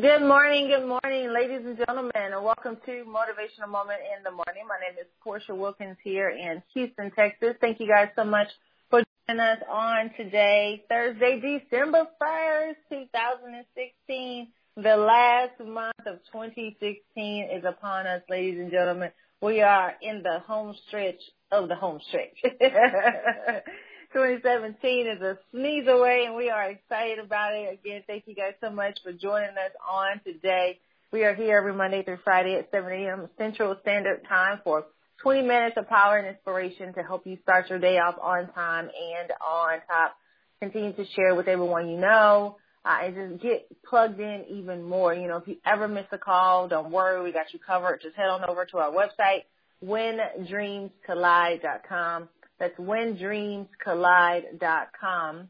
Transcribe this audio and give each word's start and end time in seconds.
Good 0.00 0.22
morning, 0.22 0.68
good 0.68 0.86
morning, 0.86 1.32
ladies 1.34 1.66
and 1.66 1.76
gentlemen, 1.76 2.12
and 2.14 2.32
welcome 2.44 2.76
to 2.86 2.92
Motivational 3.02 3.68
Moment 3.68 3.98
in 4.16 4.22
the 4.22 4.30
Morning. 4.30 4.62
My 4.68 4.78
name 4.78 4.96
is 4.96 5.08
Portia 5.24 5.52
Wilkins 5.56 5.96
here 6.04 6.28
in 6.28 6.62
Houston, 6.72 7.10
Texas. 7.10 7.56
Thank 7.60 7.80
you 7.80 7.88
guys 7.88 8.06
so 8.14 8.22
much 8.22 8.46
for 8.90 9.02
joining 9.26 9.40
us 9.40 9.58
on 9.68 10.12
today, 10.16 10.84
Thursday, 10.88 11.40
December 11.40 12.06
1st, 12.22 12.76
2016. 12.90 14.46
The 14.76 14.96
last 14.96 15.58
month 15.66 16.06
of 16.06 16.20
2016 16.30 17.48
is 17.52 17.64
upon 17.64 18.06
us, 18.06 18.22
ladies 18.30 18.60
and 18.60 18.70
gentlemen. 18.70 19.10
We 19.42 19.62
are 19.62 19.94
in 20.00 20.22
the 20.22 20.38
home 20.46 20.76
stretch 20.86 21.20
of 21.50 21.68
the 21.68 21.74
home 21.74 21.98
stretch. 22.06 22.38
2017 24.12 25.06
is 25.06 25.20
a 25.20 25.38
sneeze 25.50 25.86
away 25.86 26.24
and 26.26 26.34
we 26.34 26.48
are 26.48 26.70
excited 26.70 27.18
about 27.18 27.52
it. 27.54 27.78
Again, 27.78 28.02
thank 28.06 28.24
you 28.26 28.34
guys 28.34 28.54
so 28.60 28.70
much 28.70 28.98
for 29.02 29.12
joining 29.12 29.50
us 29.50 29.72
on 29.86 30.18
today. 30.24 30.80
We 31.12 31.24
are 31.24 31.34
here 31.34 31.58
every 31.58 31.74
Monday 31.74 32.02
through 32.02 32.20
Friday 32.24 32.54
at 32.54 32.70
7 32.70 32.90
a.m. 32.90 33.28
Central 33.36 33.76
Standard 33.82 34.26
Time 34.26 34.60
for 34.64 34.86
20 35.22 35.42
minutes 35.42 35.76
of 35.76 35.86
power 35.88 36.16
and 36.16 36.26
inspiration 36.26 36.94
to 36.94 37.02
help 37.02 37.26
you 37.26 37.36
start 37.42 37.68
your 37.68 37.78
day 37.78 37.98
off 37.98 38.14
on 38.20 38.50
time 38.52 38.84
and 38.84 39.30
on 39.46 39.80
top. 39.86 40.16
Continue 40.60 40.94
to 40.94 41.04
share 41.14 41.34
with 41.34 41.48
everyone 41.48 41.90
you 41.90 41.98
know. 41.98 42.56
Uh, 42.84 42.98
and 43.02 43.14
just 43.14 43.42
get 43.42 43.66
plugged 43.84 44.20
in 44.20 44.44
even 44.48 44.82
more. 44.82 45.12
You 45.12 45.28
know, 45.28 45.36
if 45.36 45.48
you 45.48 45.58
ever 45.66 45.86
miss 45.86 46.06
a 46.12 46.18
call, 46.18 46.68
don't 46.68 46.90
worry, 46.90 47.22
we 47.22 47.32
got 47.32 47.52
you 47.52 47.58
covered. 47.58 48.00
Just 48.02 48.16
head 48.16 48.30
on 48.30 48.42
over 48.44 48.64
to 48.64 48.78
our 48.78 48.90
website, 48.90 49.42
whendreamscollide.com. 49.84 52.28
That's 52.58 52.76
whendreamscollide.com. 52.78 55.48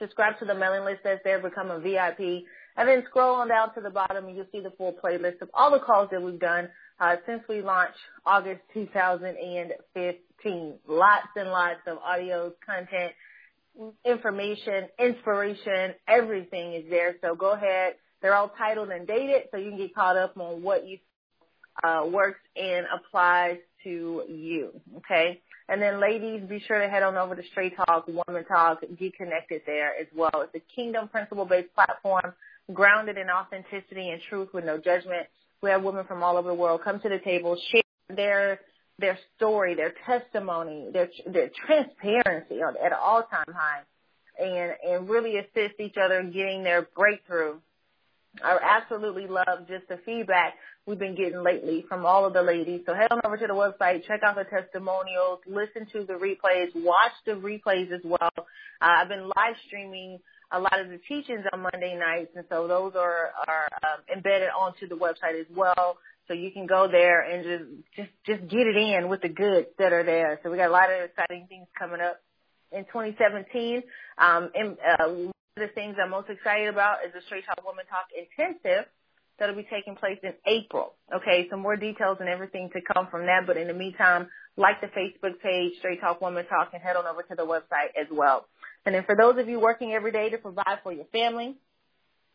Subscribe 0.00 0.38
to 0.40 0.44
the 0.44 0.54
mailing 0.54 0.84
list 0.84 1.00
that's 1.04 1.22
there, 1.22 1.38
become 1.38 1.70
a 1.70 1.78
VIP, 1.78 2.18
and 2.76 2.88
then 2.88 3.04
scroll 3.08 3.36
on 3.36 3.46
down 3.48 3.72
to 3.74 3.80
the 3.80 3.90
bottom 3.90 4.26
and 4.26 4.36
you'll 4.36 4.46
see 4.50 4.58
the 4.60 4.72
full 4.72 4.92
playlist 4.92 5.40
of 5.42 5.50
all 5.54 5.70
the 5.70 5.78
calls 5.78 6.08
that 6.10 6.20
we've 6.20 6.40
done 6.40 6.68
uh, 7.00 7.16
since 7.26 7.42
we 7.48 7.62
launched 7.62 7.96
August 8.26 8.60
2015. 8.74 10.74
Lots 10.88 11.28
and 11.36 11.50
lots 11.50 11.80
of 11.86 11.98
audios, 11.98 12.54
content, 12.64 13.12
information, 14.04 14.88
inspiration, 14.98 15.94
everything 16.08 16.74
is 16.74 16.84
there. 16.90 17.16
So 17.20 17.34
go 17.34 17.52
ahead. 17.52 17.94
They're 18.20 18.34
all 18.34 18.52
titled 18.56 18.90
and 18.90 19.06
dated 19.06 19.48
so 19.50 19.58
you 19.58 19.70
can 19.70 19.78
get 19.78 19.94
caught 19.94 20.16
up 20.16 20.36
on 20.36 20.62
what 20.62 20.86
you 20.86 20.98
uh, 21.82 22.04
works 22.06 22.40
and 22.56 22.86
applies 22.94 23.58
to 23.84 24.24
you. 24.28 24.80
Okay. 24.98 25.40
And 25.72 25.80
then 25.80 26.02
ladies, 26.02 26.42
be 26.42 26.60
sure 26.68 26.78
to 26.78 26.86
head 26.86 27.02
on 27.02 27.16
over 27.16 27.34
to 27.34 27.42
Straight 27.50 27.74
Talk, 27.74 28.06
Woman 28.06 28.44
Talk, 28.44 28.82
get 28.98 29.16
connected 29.16 29.62
there 29.64 29.92
as 29.98 30.06
well. 30.14 30.42
It's 30.42 30.54
a 30.54 30.76
kingdom 30.76 31.08
principle 31.08 31.46
based 31.46 31.74
platform 31.74 32.34
grounded 32.74 33.16
in 33.16 33.30
authenticity 33.30 34.10
and 34.10 34.20
truth 34.28 34.50
with 34.52 34.66
no 34.66 34.76
judgment. 34.76 35.28
We 35.62 35.70
have 35.70 35.82
women 35.82 36.04
from 36.04 36.22
all 36.22 36.36
over 36.36 36.48
the 36.48 36.54
world 36.54 36.82
come 36.84 37.00
to 37.00 37.08
the 37.08 37.20
table, 37.20 37.58
share 37.70 38.14
their 38.14 38.60
their 38.98 39.18
story, 39.36 39.74
their 39.74 39.94
testimony, 40.04 40.90
their 40.92 41.08
their 41.26 41.50
transparency 41.66 42.60
at 42.60 42.92
an 42.92 42.98
all 43.02 43.22
time 43.22 43.54
high, 43.56 43.80
and 44.38 44.74
and 44.86 45.08
really 45.08 45.38
assist 45.38 45.80
each 45.80 45.96
other 45.96 46.20
in 46.20 46.32
getting 46.32 46.64
their 46.64 46.86
breakthrough. 46.94 47.54
I 48.42 48.58
absolutely 48.62 49.26
love 49.26 49.68
just 49.68 49.88
the 49.88 49.98
feedback 50.06 50.54
we've 50.86 50.98
been 50.98 51.14
getting 51.14 51.42
lately 51.42 51.84
from 51.88 52.06
all 52.06 52.24
of 52.24 52.32
the 52.32 52.42
ladies. 52.42 52.80
So 52.86 52.94
head 52.94 53.12
on 53.12 53.20
over 53.24 53.36
to 53.36 53.46
the 53.46 53.52
website, 53.52 54.06
check 54.06 54.22
out 54.24 54.36
the 54.36 54.44
testimonials, 54.44 55.40
listen 55.46 55.86
to 55.92 56.04
the 56.04 56.14
replays, 56.14 56.70
watch 56.74 57.12
the 57.26 57.32
replays 57.32 57.92
as 57.92 58.00
well. 58.04 58.32
Uh, 58.36 58.40
I've 58.80 59.08
been 59.08 59.24
live 59.24 59.56
streaming 59.66 60.18
a 60.50 60.58
lot 60.60 60.80
of 60.80 60.88
the 60.88 60.98
teachings 61.08 61.44
on 61.52 61.62
Monday 61.62 61.96
nights, 61.98 62.32
and 62.34 62.44
so 62.48 62.66
those 62.66 62.92
are 62.94 63.32
are 63.46 63.68
um, 63.84 64.00
embedded 64.14 64.48
onto 64.48 64.88
the 64.88 64.96
website 64.96 65.38
as 65.38 65.46
well. 65.54 65.98
So 66.28 66.34
you 66.34 66.50
can 66.52 66.66
go 66.66 66.88
there 66.90 67.20
and 67.22 67.44
just 67.44 67.64
just 67.96 68.40
just 68.40 68.50
get 68.50 68.66
it 68.66 68.76
in 68.76 69.08
with 69.08 69.22
the 69.22 69.28
goods 69.28 69.68
that 69.78 69.92
are 69.92 70.04
there. 70.04 70.40
So 70.42 70.50
we 70.50 70.56
got 70.56 70.68
a 70.68 70.72
lot 70.72 70.90
of 70.90 71.02
exciting 71.02 71.46
things 71.48 71.66
coming 71.78 72.00
up 72.00 72.20
in 72.70 72.84
2017. 72.84 73.82
Um, 74.18 74.50
and 74.54 74.76
uh, 74.78 75.32
the 75.56 75.68
things 75.74 75.96
I'm 76.02 76.10
most 76.10 76.30
excited 76.30 76.68
about 76.68 77.04
is 77.06 77.12
the 77.12 77.20
Straight 77.26 77.44
Talk 77.44 77.62
Woman 77.64 77.84
Talk 77.84 78.06
Intensive 78.16 78.86
that'll 79.38 79.54
be 79.54 79.66
taking 79.70 79.94
place 79.96 80.18
in 80.22 80.32
April. 80.46 80.94
Okay, 81.14 81.46
some 81.50 81.60
more 81.60 81.76
details 81.76 82.16
and 82.20 82.28
everything 82.28 82.70
to 82.72 82.80
come 82.80 83.08
from 83.10 83.26
that. 83.26 83.42
But 83.46 83.58
in 83.58 83.68
the 83.68 83.74
meantime, 83.74 84.28
like 84.56 84.80
the 84.80 84.86
Facebook 84.88 85.38
page, 85.42 85.74
Straight 85.78 86.00
Talk 86.00 86.22
Woman 86.22 86.46
Talk, 86.46 86.70
and 86.72 86.82
head 86.82 86.96
on 86.96 87.06
over 87.06 87.22
to 87.22 87.34
the 87.34 87.44
website 87.44 87.90
as 88.00 88.06
well. 88.10 88.46
And 88.86 88.94
then 88.94 89.04
for 89.04 89.14
those 89.14 89.36
of 89.38 89.46
you 89.48 89.60
working 89.60 89.92
every 89.92 90.10
day 90.10 90.30
to 90.30 90.38
provide 90.38 90.78
for 90.82 90.90
your 90.92 91.04
family, 91.06 91.56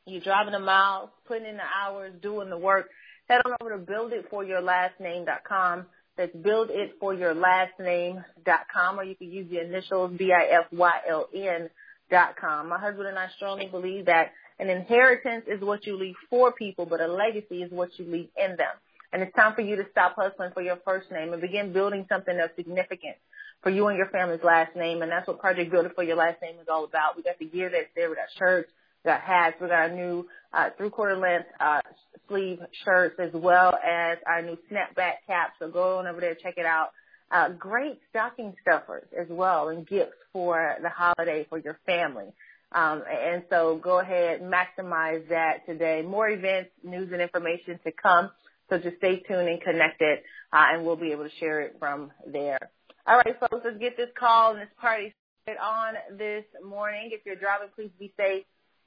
you're 0.06 0.22
driving 0.22 0.54
the 0.54 0.60
miles, 0.60 1.10
putting 1.28 1.48
in 1.48 1.58
the 1.58 1.64
hours, 1.64 2.14
doing 2.22 2.52
the 2.52 2.58
work, 2.58 2.88
head 3.28 3.42
on 3.46 3.56
over 3.62 3.78
to 3.78 3.84
builditforyourlastname.com. 3.84 5.88
That's 6.18 6.36
builditforyourlastname.com, 6.36 9.00
or 9.00 9.04
you 9.04 9.16
can 9.16 9.32
use 9.32 9.50
the 9.50 9.60
initials 9.60 10.12
B-I-F-Y-L-N 10.18 11.70
dot 12.10 12.36
com. 12.36 12.70
My 12.70 12.80
husband 12.80 13.08
and 13.08 13.18
I 13.18 13.28
strongly 13.36 13.68
believe 13.68 14.06
that 14.06 14.32
an 14.60 14.70
inheritance 14.70 15.46
is 15.48 15.62
what 15.62 15.86
you 15.86 15.98
leave 15.98 16.16
for 16.30 16.52
people, 16.52 16.86
but 16.86 17.02
a 17.02 17.08
legacy 17.08 17.62
is 17.62 17.72
what 17.72 17.90
you 17.98 18.06
leave 18.06 18.30
in 18.38 18.56
them. 18.58 18.74
And 19.14 19.22
it's 19.22 19.36
time 19.36 19.54
for 19.56 19.62
you 19.62 19.76
to 19.76 19.86
stop 19.92 20.16
hustling 20.16 20.52
for 20.54 20.62
your 20.62 20.78
first 20.84 21.12
name 21.12 21.32
and 21.32 21.42
begin 21.42 21.72
building 21.72 22.06
something 22.10 22.38
of 22.40 22.50
significance 22.56 23.18
for 23.64 23.70
you 23.70 23.88
and 23.88 23.98
your 23.98 24.10
family's 24.10 24.44
last 24.44 24.76
name. 24.76 25.02
And 25.02 25.12
that's 25.12 25.28
what 25.28 25.40
Project 25.40 25.72
Build 25.72 25.86
It 25.86 25.94
for 25.96 26.04
Your 26.04 26.18
Last 26.18 26.42
Name 26.42 26.56
is 26.62 26.68
all 26.70 26.84
about. 26.84 27.16
We 27.16 27.24
got 27.24 27.40
the 27.40 27.46
gear 27.46 27.70
that's 27.70 27.88
there. 27.96 28.10
We 28.10 28.16
got 28.16 28.26
shirts. 28.38 28.72
We 29.04 29.10
got 29.10 29.22
hats. 29.22 29.56
We 29.62 29.68
got 29.68 29.90
our 29.90 29.96
new 29.96 30.28
uh, 30.54 30.70
three-quarter 30.78 31.18
length 31.18 31.48
uh, 31.60 31.82
sleeve 32.28 32.60
shirts 32.84 33.16
as 33.20 33.32
well 33.34 33.76
as 33.76 34.18
our 34.28 34.42
new 34.42 34.58
snapback 34.70 35.24
caps. 35.26 35.54
So 35.60 35.70
go 35.70 36.00
on 36.00 36.08
over 36.08 36.20
there, 36.20 36.36
check 36.36 36.56
it 36.58 36.66
out. 36.66 36.90
Uh, 37.30 37.50
great 37.50 38.00
stocking 38.10 38.56
stuffers 38.62 39.08
as 39.20 39.28
well 39.30 39.70
and 39.70 39.86
gifts 39.86 40.14
for 40.32 40.76
the 40.82 40.90
holiday 40.90 41.46
for 41.50 41.58
your 41.58 41.78
family. 41.86 42.28
Um, 42.72 43.04
and 43.10 43.44
so 43.50 43.80
go 43.82 44.00
ahead, 44.00 44.42
maximize 44.42 45.28
that 45.30 45.66
today. 45.66 46.02
More 46.02 46.30
events, 46.30 46.70
news, 46.84 47.10
and 47.12 47.22
information 47.22 47.80
to 47.86 47.92
come. 47.92 48.30
So 48.70 48.78
just 48.78 48.98
stay 48.98 49.20
tuned 49.20 49.48
and 49.48 49.62
connected, 49.62 50.20
uh, 50.52 50.66
and 50.74 50.86
we'll 50.86 50.98
be 50.98 51.12
able 51.12 51.24
to 51.24 51.36
share 51.40 51.62
it 51.62 51.78
from 51.80 52.12
there. 52.26 52.60
All 53.06 53.16
right, 53.16 53.40
folks, 53.40 53.64
let's 53.64 53.78
get 53.78 53.96
this 53.96 54.10
call 54.20 54.52
and 54.52 54.62
this 54.62 54.70
party 54.80 55.14
started 55.44 55.62
on 55.62 56.18
this 56.18 56.44
morning. 56.66 57.12
If 57.14 57.26
you're 57.26 57.38
driving, 57.38 57.70
please 57.74 57.92
be 57.98 58.14
safe. 58.18 58.44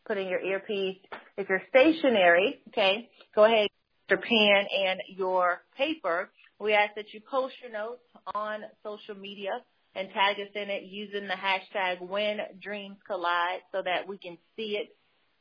Put 0.06 0.18
in 0.18 0.28
your 0.28 0.40
earpiece. 0.40 0.98
If 1.38 1.48
you're 1.48 1.62
stationary, 1.70 2.60
okay, 2.68 3.08
go 3.34 3.44
ahead, 3.44 3.68
your 4.10 4.18
pen 4.18 4.66
and 4.86 5.00
your 5.08 5.62
paper. 5.76 6.28
We 6.60 6.74
ask 6.74 6.94
that 6.96 7.14
you 7.14 7.20
post 7.28 7.54
your 7.62 7.72
notes 7.72 8.02
on 8.34 8.60
social 8.84 9.14
media 9.14 9.62
and 9.94 10.08
tag 10.10 10.36
us 10.36 10.52
in 10.54 10.68
it 10.70 10.84
using 10.84 11.26
the 11.26 11.34
hashtag 11.34 12.06
when 12.06 12.38
dreams 12.62 12.98
collide 13.06 13.60
so 13.72 13.82
that 13.82 14.06
we 14.06 14.18
can 14.18 14.36
see 14.56 14.78
it. 14.78 14.94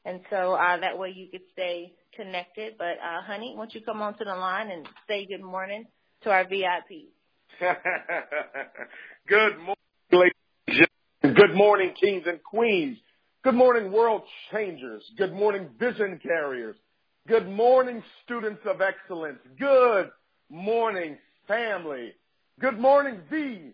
And 0.06 0.22
so 0.30 0.54
uh, 0.54 0.80
that 0.80 0.98
way 0.98 1.10
you 1.10 1.28
could 1.30 1.42
stay 1.52 1.94
connected. 2.16 2.76
But 2.78 2.98
uh, 3.04 3.22
honey, 3.22 3.54
why 3.56 3.66
don't 3.66 3.76
you 3.76 3.82
come 3.82 4.02
onto 4.02 4.24
the 4.24 4.34
line 4.34 4.72
and 4.72 4.88
say 5.08 5.26
good 5.26 5.44
morning 5.44 5.86
to 6.24 6.32
our 6.32 6.46
VIPs. 6.46 7.12
good 9.28 9.58
morning, 9.58 9.76
ladies 10.12 10.34
Good 11.22 11.54
morning, 11.54 11.94
kings 12.00 12.24
and 12.28 12.42
queens. 12.42 12.98
Good 13.44 13.56
morning, 13.56 13.92
world 13.92 14.22
changers. 14.54 15.04
Good 15.18 15.34
morning, 15.34 15.68
vision 15.78 16.18
carriers. 16.24 16.78
Good 17.28 17.48
morning, 17.48 18.02
students 18.24 18.62
of 18.66 18.80
excellence. 18.80 19.40
Good 19.60 20.12
morning, 20.50 21.18
family. 21.48 22.14
Good 22.60 22.80
morning, 22.80 23.22
VIPs. 23.32 23.74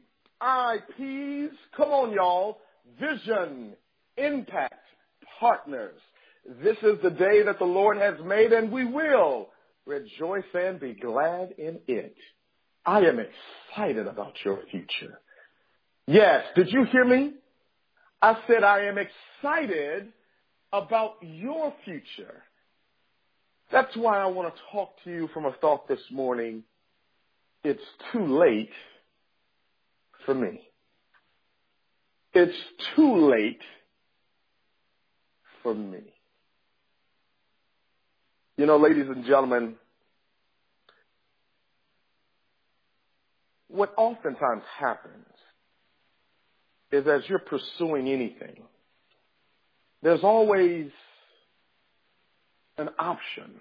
Come 1.75 1.89
on, 1.89 2.11
y'all. 2.11 2.59
Vision, 2.99 3.73
impact, 4.17 4.75
partners. 5.39 5.99
This 6.61 6.77
is 6.83 7.01
the 7.01 7.09
day 7.09 7.43
that 7.43 7.59
the 7.59 7.65
Lord 7.65 7.97
has 7.97 8.15
made 8.23 8.53
and 8.53 8.71
we 8.71 8.85
will 8.85 9.49
rejoice 9.85 10.43
and 10.53 10.79
be 10.79 10.93
glad 10.93 11.55
in 11.57 11.79
it. 11.87 12.15
I 12.85 12.99
am 12.99 13.19
excited 13.19 14.05
about 14.05 14.33
your 14.43 14.59
future. 14.69 15.19
Yes, 16.05 16.43
did 16.55 16.71
you 16.71 16.83
hear 16.85 17.05
me? 17.05 17.33
I 18.21 18.37
said 18.47 18.63
I 18.63 18.85
am 18.85 18.97
excited 18.97 20.11
about 20.71 21.15
your 21.21 21.73
future. 21.83 22.43
That's 23.71 23.95
why 23.97 24.19
I 24.19 24.27
want 24.27 24.53
to 24.53 24.61
talk 24.71 24.91
to 25.03 25.09
you 25.09 25.27
from 25.33 25.45
a 25.45 25.53
thought 25.53 25.87
this 25.87 25.99
morning. 26.11 26.63
It's 27.65 27.81
too 28.11 28.39
late 28.39 28.69
for 30.23 30.35
me. 30.35 30.61
It's 32.31 32.55
too 32.95 33.27
late 33.27 33.61
for 35.63 35.73
me. 35.73 36.13
You 38.55 38.67
know, 38.67 38.77
ladies 38.77 39.07
and 39.07 39.25
gentlemen, 39.25 39.77
what 43.67 43.95
oftentimes 43.97 44.61
happens 44.77 45.25
is 46.91 47.07
as 47.07 47.21
you're 47.27 47.39
pursuing 47.39 48.07
anything, 48.07 48.61
there's 50.03 50.23
always 50.23 50.91
an 52.77 52.89
option 52.99 53.55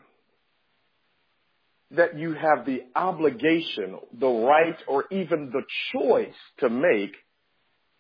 that 1.91 2.19
you 2.19 2.35
have 2.35 2.67
the 2.67 2.81
obligation, 2.97 3.99
the 4.19 4.27
right, 4.27 4.77
or 4.89 5.05
even 5.11 5.51
the 5.53 5.63
choice 5.93 6.35
to 6.59 6.69
make 6.69 7.15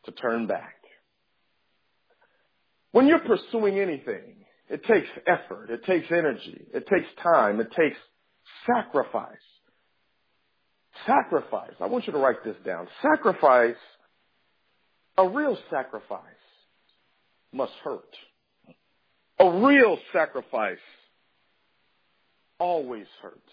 to 0.05 0.13
turn 0.13 0.47
back. 0.47 0.75
When 2.93 3.07
you're 3.07 3.21
pursuing 3.21 3.79
anything, 3.79 4.45
it 4.69 4.85
takes 4.85 5.09
effort, 5.27 5.71
it 5.71 5.85
takes 5.85 6.07
energy, 6.11 6.67
it 6.73 6.87
takes 6.87 7.09
time, 7.23 7.61
it 7.61 7.71
takes 7.73 7.97
sacrifice. 8.67 9.37
Sacrifice. 11.07 11.75
I 11.81 11.87
want 11.87 12.07
you 12.07 12.13
to 12.13 12.19
write 12.19 12.45
this 12.45 12.57
down. 12.65 12.87
Sacrifice, 13.03 13.77
a 15.19 15.29
real 15.29 15.59
sacrifice 15.71 16.21
must 17.53 17.73
hurt. 17.83 18.17
A 19.41 19.51
real 19.51 19.99
sacrifice 20.13 20.79
always 22.59 23.07
hurts. 23.21 23.51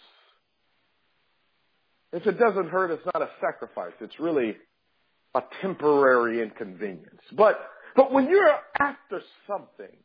If 2.14 2.28
it 2.28 2.38
doesn't 2.38 2.70
hurt, 2.70 2.92
it's 2.92 3.06
not 3.14 3.22
a 3.22 3.30
sacrifice. 3.40 3.94
It's 4.02 4.20
really 4.20 4.58
a 5.34 5.42
temporary 5.62 6.42
inconvenience. 6.42 7.22
But, 7.32 7.60
but 7.96 8.12
when 8.12 8.30
you're 8.30 8.50
after 8.80 9.22
something, 9.48 9.96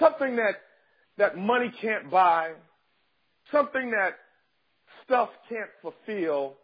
something 0.00 0.36
that, 0.36 0.54
that 1.18 1.36
money 1.36 1.72
can't 1.80 2.10
buy, 2.10 2.52
something 3.52 3.92
that 3.92 4.16
stuff 5.04 5.28
can't 5.48 5.70
fulfill, 5.82 6.56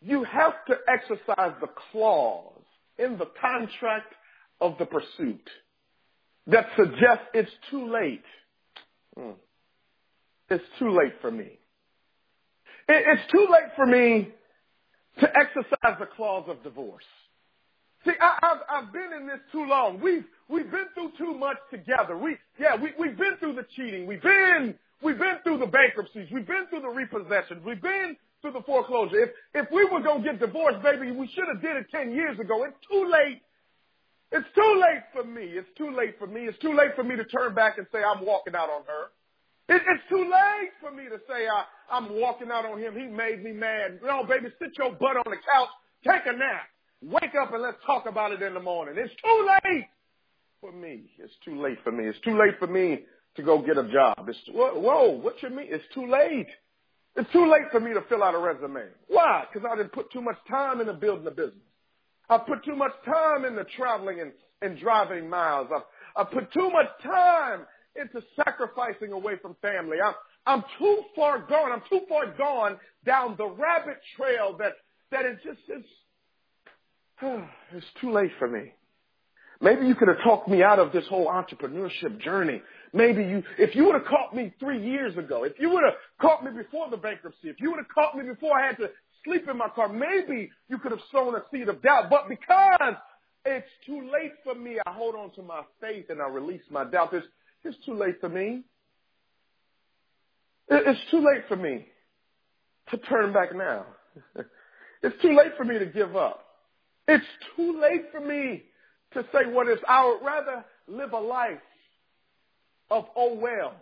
you 0.00 0.24
have 0.24 0.54
to 0.68 0.76
exercise 0.88 1.54
the 1.60 1.68
clause 1.90 2.62
in 2.98 3.18
the 3.18 3.28
contract 3.40 4.14
of 4.60 4.78
the 4.78 4.86
pursuit 4.86 5.48
that 6.46 6.66
suggests 6.76 7.24
it's 7.34 7.50
too 7.70 7.90
late. 7.90 8.24
Hmm. 9.16 9.32
It's 10.48 10.64
too 10.78 10.90
late 10.90 11.14
for 11.20 11.30
me. 11.30 11.59
It's 12.92 13.30
too 13.30 13.46
late 13.50 13.70
for 13.76 13.86
me 13.86 14.28
to 15.20 15.36
exercise 15.36 15.98
the 15.98 16.06
clause 16.16 16.48
of 16.48 16.62
divorce. 16.62 17.04
See, 18.04 18.12
I, 18.20 18.38
have 18.42 18.58
I've 18.68 18.92
been 18.92 19.12
in 19.20 19.26
this 19.26 19.40
too 19.52 19.64
long. 19.66 20.00
We've 20.00 20.24
we've 20.48 20.70
been 20.70 20.86
through 20.94 21.12
too 21.18 21.34
much 21.38 21.58
together. 21.70 22.16
We 22.16 22.36
yeah, 22.58 22.76
we 22.76 22.92
we've 22.98 23.16
been 23.16 23.36
through 23.38 23.54
the 23.54 23.66
cheating. 23.76 24.06
We've 24.06 24.22
been 24.22 24.74
we've 25.02 25.18
been 25.18 25.36
through 25.44 25.58
the 25.58 25.66
bankruptcies. 25.66 26.28
We've 26.32 26.46
been 26.46 26.66
through 26.70 26.80
the 26.80 26.88
repossessions. 26.88 27.62
We've 27.64 27.82
been 27.82 28.16
through 28.40 28.52
the 28.52 28.62
foreclosure. 28.62 29.22
If 29.22 29.30
if 29.54 29.70
we 29.70 29.84
were 29.84 30.00
gonna 30.00 30.24
get 30.24 30.40
divorced, 30.40 30.82
baby, 30.82 31.10
we 31.10 31.28
should 31.28 31.46
have 31.52 31.60
did 31.60 31.76
it 31.76 31.86
ten 31.90 32.12
years 32.12 32.38
ago. 32.40 32.64
It's 32.64 32.76
too 32.90 33.10
late. 33.10 33.42
It's 34.32 34.48
too 34.54 34.80
late 34.80 35.02
for 35.12 35.24
me. 35.24 35.42
It's 35.42 35.68
too 35.76 35.94
late 35.94 36.18
for 36.18 36.26
me. 36.26 36.42
It's 36.46 36.58
too 36.58 36.74
late 36.74 36.94
for 36.96 37.04
me 37.04 37.16
to 37.16 37.24
turn 37.24 37.54
back 37.54 37.76
and 37.78 37.86
say 37.92 37.98
I'm 38.02 38.24
walking 38.24 38.54
out 38.54 38.70
on 38.70 38.82
her. 38.86 39.10
It, 39.70 39.82
it's 39.86 40.02
too 40.08 40.24
late 40.28 40.72
for 40.80 40.90
me 40.90 41.04
to 41.04 41.18
say 41.28 41.46
I, 41.46 41.64
I'm 41.90 42.20
walking 42.20 42.50
out 42.50 42.66
on 42.66 42.78
him. 42.80 42.94
He 42.94 43.06
made 43.06 43.44
me 43.44 43.52
mad. 43.52 44.00
No, 44.02 44.24
baby, 44.24 44.48
sit 44.58 44.76
your 44.76 44.92
butt 44.92 45.16
on 45.16 45.30
the 45.30 45.36
couch, 45.36 45.68
take 46.04 46.26
a 46.26 46.36
nap, 46.36 46.66
wake 47.00 47.34
up, 47.40 47.54
and 47.54 47.62
let's 47.62 47.78
talk 47.86 48.06
about 48.06 48.32
it 48.32 48.42
in 48.42 48.54
the 48.54 48.60
morning. 48.60 48.96
It's 48.98 49.14
too 49.22 49.48
late 49.64 49.86
for 50.60 50.72
me. 50.72 51.10
It's 51.18 51.32
too 51.44 51.62
late 51.62 51.78
for 51.84 51.92
me. 51.92 52.04
It's 52.04 52.18
too 52.24 52.36
late 52.36 52.58
for 52.58 52.66
me 52.66 53.04
to 53.36 53.42
go 53.42 53.62
get 53.62 53.78
a 53.78 53.88
job. 53.92 54.28
It's 54.28 54.38
whoa, 54.52 55.10
what 55.10 55.40
you 55.40 55.50
mean? 55.50 55.68
It's 55.70 55.84
too 55.94 56.10
late. 56.10 56.48
It's 57.14 57.30
too 57.32 57.48
late 57.50 57.70
for 57.70 57.78
me 57.78 57.94
to 57.94 58.02
fill 58.08 58.24
out 58.24 58.34
a 58.34 58.38
resume. 58.38 58.88
Why? 59.06 59.44
Because 59.52 59.68
I 59.70 59.76
didn't 59.76 59.92
put 59.92 60.12
too 60.12 60.20
much 60.20 60.36
time 60.48 60.80
into 60.80 60.94
building 60.94 61.26
a 61.28 61.30
business. 61.30 61.62
I 62.28 62.38
put 62.38 62.64
too 62.64 62.76
much 62.76 62.92
time 63.04 63.44
into 63.44 63.64
traveling 63.76 64.20
and, 64.20 64.32
and 64.62 64.78
driving 64.80 65.28
miles. 65.28 65.68
I, 65.72 66.22
I 66.22 66.24
put 66.24 66.52
too 66.52 66.70
much 66.70 66.86
time 67.04 67.66
into 67.96 68.24
sacrificing 68.36 69.12
away 69.12 69.34
from 69.40 69.56
family. 69.62 69.98
I'm, 70.04 70.14
I'm 70.46 70.64
too 70.78 71.02
far 71.14 71.40
gone. 71.40 71.72
I'm 71.72 71.82
too 71.88 72.00
far 72.08 72.26
gone 72.36 72.78
down 73.04 73.34
the 73.36 73.46
rabbit 73.46 73.98
trail 74.16 74.56
that, 74.58 74.72
that 75.10 75.24
it 75.24 75.38
just 75.44 75.60
is, 75.68 75.84
it's 77.72 77.86
too 78.00 78.12
late 78.12 78.32
for 78.38 78.48
me. 78.48 78.72
Maybe 79.62 79.86
you 79.86 79.94
could 79.94 80.08
have 80.08 80.22
talked 80.24 80.48
me 80.48 80.62
out 80.62 80.78
of 80.78 80.90
this 80.90 81.06
whole 81.08 81.26
entrepreneurship 81.26 82.18
journey. 82.20 82.62
Maybe 82.94 83.22
you, 83.22 83.42
if 83.58 83.74
you 83.76 83.84
would 83.84 83.94
have 83.94 84.06
caught 84.06 84.34
me 84.34 84.54
three 84.58 84.82
years 84.82 85.16
ago, 85.18 85.44
if 85.44 85.52
you 85.58 85.68
would 85.68 85.84
have 85.84 85.94
caught 86.18 86.42
me 86.42 86.50
before 86.50 86.88
the 86.88 86.96
bankruptcy, 86.96 87.48
if 87.48 87.60
you 87.60 87.70
would 87.70 87.78
have 87.78 87.88
caught 87.94 88.16
me 88.16 88.24
before 88.24 88.58
I 88.58 88.68
had 88.68 88.78
to 88.78 88.88
sleep 89.24 89.46
in 89.50 89.58
my 89.58 89.68
car, 89.68 89.88
maybe 89.88 90.50
you 90.68 90.78
could 90.78 90.92
have 90.92 91.00
sown 91.12 91.34
a 91.34 91.42
seed 91.52 91.68
of 91.68 91.82
doubt. 91.82 92.08
But 92.08 92.28
because 92.28 92.94
it's 93.44 93.68
too 93.84 94.10
late 94.10 94.32
for 94.44 94.54
me, 94.54 94.78
I 94.86 94.92
hold 94.92 95.14
on 95.14 95.30
to 95.32 95.42
my 95.42 95.62
faith 95.78 96.06
and 96.08 96.22
I 96.22 96.28
release 96.28 96.62
my 96.70 96.84
doubt. 96.84 97.12
It's, 97.12 97.26
it's 97.64 97.76
too 97.84 97.94
late 97.94 98.20
for 98.20 98.28
me. 98.28 98.62
It's 100.68 101.00
too 101.10 101.18
late 101.18 101.44
for 101.48 101.56
me 101.56 101.86
to 102.90 102.98
turn 102.98 103.32
back 103.32 103.54
now. 103.54 103.86
It's 105.02 105.16
too 105.22 105.34
late 105.34 105.52
for 105.56 105.64
me 105.64 105.78
to 105.78 105.86
give 105.86 106.14
up. 106.14 106.44
It's 107.08 107.24
too 107.56 107.80
late 107.80 108.10
for 108.12 108.20
me 108.20 108.64
to 109.14 109.22
say 109.32 109.50
what 109.50 109.68
is. 109.68 109.78
I 109.88 110.06
would 110.06 110.24
rather 110.24 110.64
live 110.86 111.12
a 111.12 111.18
life 111.18 111.58
of 112.90 113.06
oh 113.16 113.34
wells 113.36 113.72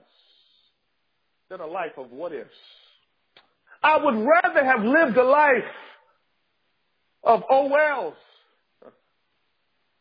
than 1.51 1.61
a 1.61 1.67
life 1.67 1.93
of 1.97 2.13
what 2.13 2.33
ifs. 2.33 2.49
I 3.83 3.97
would 4.03 4.15
rather 4.15 4.65
have 4.65 4.85
lived 4.85 5.17
a 5.17 5.25
life 5.25 5.65
of 7.25 7.43
oh 7.51 7.69
wells 7.69 8.15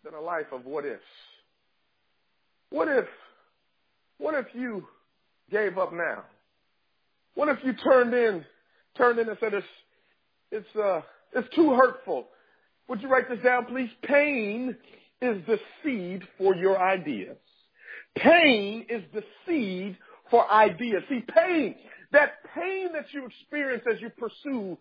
than 0.03 0.13
a 0.13 0.21
life 0.21 0.51
of 0.51 0.65
what 0.65 0.85
ifs. 0.85 1.01
What 2.69 2.87
if, 2.89 3.05
what 4.17 4.35
if 4.35 4.47
you 4.53 4.85
gave 5.51 5.77
up 5.77 5.93
now? 5.93 6.23
What 7.35 7.49
if 7.49 7.57
you 7.63 7.73
turned 7.73 8.13
in, 8.13 8.43
turned 8.97 9.19
in 9.19 9.29
and 9.29 9.37
said 9.39 9.53
it's, 9.53 9.67
it's, 10.51 10.75
uh, 10.75 11.01
it's 11.33 11.53
too 11.55 11.73
hurtful? 11.73 12.27
Would 12.87 13.01
you 13.01 13.09
write 13.09 13.29
this 13.29 13.43
down, 13.43 13.65
please? 13.65 13.89
Pain 14.03 14.75
is 15.21 15.45
the 15.45 15.59
seed 15.83 16.23
for 16.37 16.55
your 16.55 16.81
ideas. 16.81 17.37
Pain 18.15 18.85
is 18.89 19.03
the 19.13 19.23
seed 19.45 19.97
for 20.31 20.49
ideas. 20.51 21.03
See, 21.09 21.23
pain, 21.35 21.75
that 22.11 22.43
pain 22.55 22.93
that 22.93 23.05
you 23.13 23.25
experience 23.25 23.83
as 23.91 24.01
you 24.01 24.09
pursue 24.09 24.77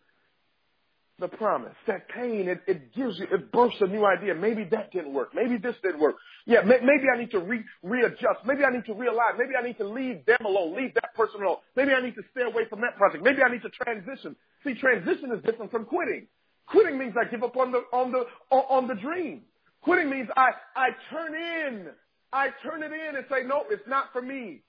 the 1.18 1.28
promise. 1.28 1.74
That 1.86 2.08
pain, 2.08 2.48
it, 2.48 2.60
it 2.66 2.94
gives 2.94 3.18
you, 3.18 3.26
it 3.30 3.50
bursts 3.50 3.80
a 3.80 3.86
new 3.86 4.04
idea. 4.04 4.34
Maybe 4.34 4.64
that 4.64 4.92
didn't 4.92 5.14
work. 5.14 5.30
Maybe 5.34 5.56
this 5.56 5.74
didn't 5.82 6.00
work. 6.00 6.16
Yeah, 6.44 6.60
may, 6.62 6.78
maybe 6.80 7.04
I 7.12 7.18
need 7.18 7.30
to 7.30 7.38
re, 7.38 7.62
readjust. 7.82 8.44
Maybe 8.44 8.64
I 8.64 8.70
need 8.70 8.84
to 8.86 8.92
realign. 8.94 9.38
Maybe 9.38 9.52
I 9.58 9.64
need 9.64 9.78
to 9.78 9.88
leave 9.88 10.26
them 10.26 10.44
alone, 10.44 10.76
leave 10.76 10.94
that 10.94 11.14
person 11.14 11.42
alone. 11.42 11.58
Maybe 11.74 11.92
I 11.92 12.02
need 12.02 12.14
to 12.16 12.22
stay 12.32 12.42
away 12.42 12.64
from 12.68 12.80
that 12.82 12.96
project. 12.96 13.24
Maybe 13.24 13.42
I 13.42 13.50
need 13.50 13.62
to 13.62 13.70
transition. 13.70 14.36
See, 14.64 14.74
transition 14.74 15.32
is 15.32 15.42
different 15.42 15.70
from 15.70 15.86
quitting. 15.86 16.26
Quitting 16.66 16.98
means 16.98 17.14
I 17.18 17.30
give 17.30 17.42
up 17.42 17.56
on 17.56 17.72
the, 17.72 17.84
on 17.92 18.12
the, 18.12 18.26
on 18.50 18.88
the 18.88 18.94
dream. 18.94 19.42
Quitting 19.82 20.10
means 20.10 20.28
I, 20.36 20.50
I 20.74 20.88
turn 21.10 21.34
in. 21.34 21.86
I 22.32 22.48
turn 22.62 22.82
it 22.82 22.92
in 22.92 23.16
and 23.16 23.24
say, 23.30 23.46
no, 23.46 23.64
it's 23.70 23.86
not 23.88 24.06
for 24.12 24.20
me. 24.20 24.60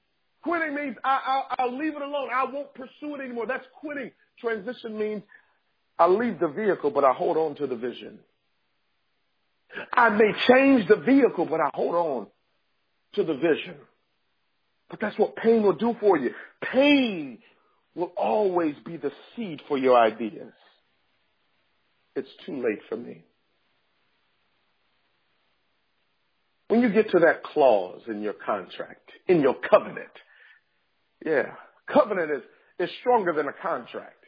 Quitting 0.43 0.75
means 0.75 0.95
I, 1.03 1.19
I'll, 1.25 1.47
I'll 1.59 1.77
leave 1.77 1.95
it 1.95 2.01
alone. 2.01 2.29
I 2.33 2.45
won't 2.45 2.73
pursue 2.73 3.15
it 3.15 3.21
anymore. 3.21 3.47
That's 3.47 3.65
quitting. 3.81 4.11
Transition 4.39 4.97
means 4.97 5.23
I 5.99 6.07
leave 6.07 6.39
the 6.39 6.47
vehicle, 6.47 6.91
but 6.91 7.03
I 7.03 7.13
hold 7.13 7.37
on 7.37 7.55
to 7.55 7.67
the 7.67 7.75
vision. 7.75 8.19
I 9.93 10.09
may 10.09 10.31
change 10.47 10.87
the 10.87 10.97
vehicle, 10.97 11.45
but 11.45 11.59
I 11.59 11.69
hold 11.73 11.95
on 11.95 12.27
to 13.15 13.23
the 13.23 13.33
vision. 13.33 13.75
But 14.89 14.99
that's 15.01 15.17
what 15.17 15.35
pain 15.35 15.63
will 15.63 15.73
do 15.73 15.95
for 15.99 16.17
you. 16.17 16.31
Pain 16.71 17.39
will 17.95 18.13
always 18.15 18.75
be 18.85 18.97
the 18.97 19.11
seed 19.35 19.61
for 19.67 19.77
your 19.77 19.97
ideas. 19.97 20.53
It's 22.15 22.29
too 22.45 22.63
late 22.63 22.79
for 22.89 22.95
me. 22.97 23.23
When 26.67 26.81
you 26.81 26.89
get 26.89 27.11
to 27.11 27.19
that 27.19 27.43
clause 27.43 28.01
in 28.07 28.21
your 28.21 28.33
contract, 28.33 29.09
in 29.27 29.41
your 29.41 29.55
covenant, 29.55 30.11
yeah, 31.25 31.51
covenant 31.91 32.31
is, 32.31 32.41
is 32.79 32.89
stronger 32.99 33.33
than 33.33 33.47
a 33.47 33.53
contract. 33.53 34.23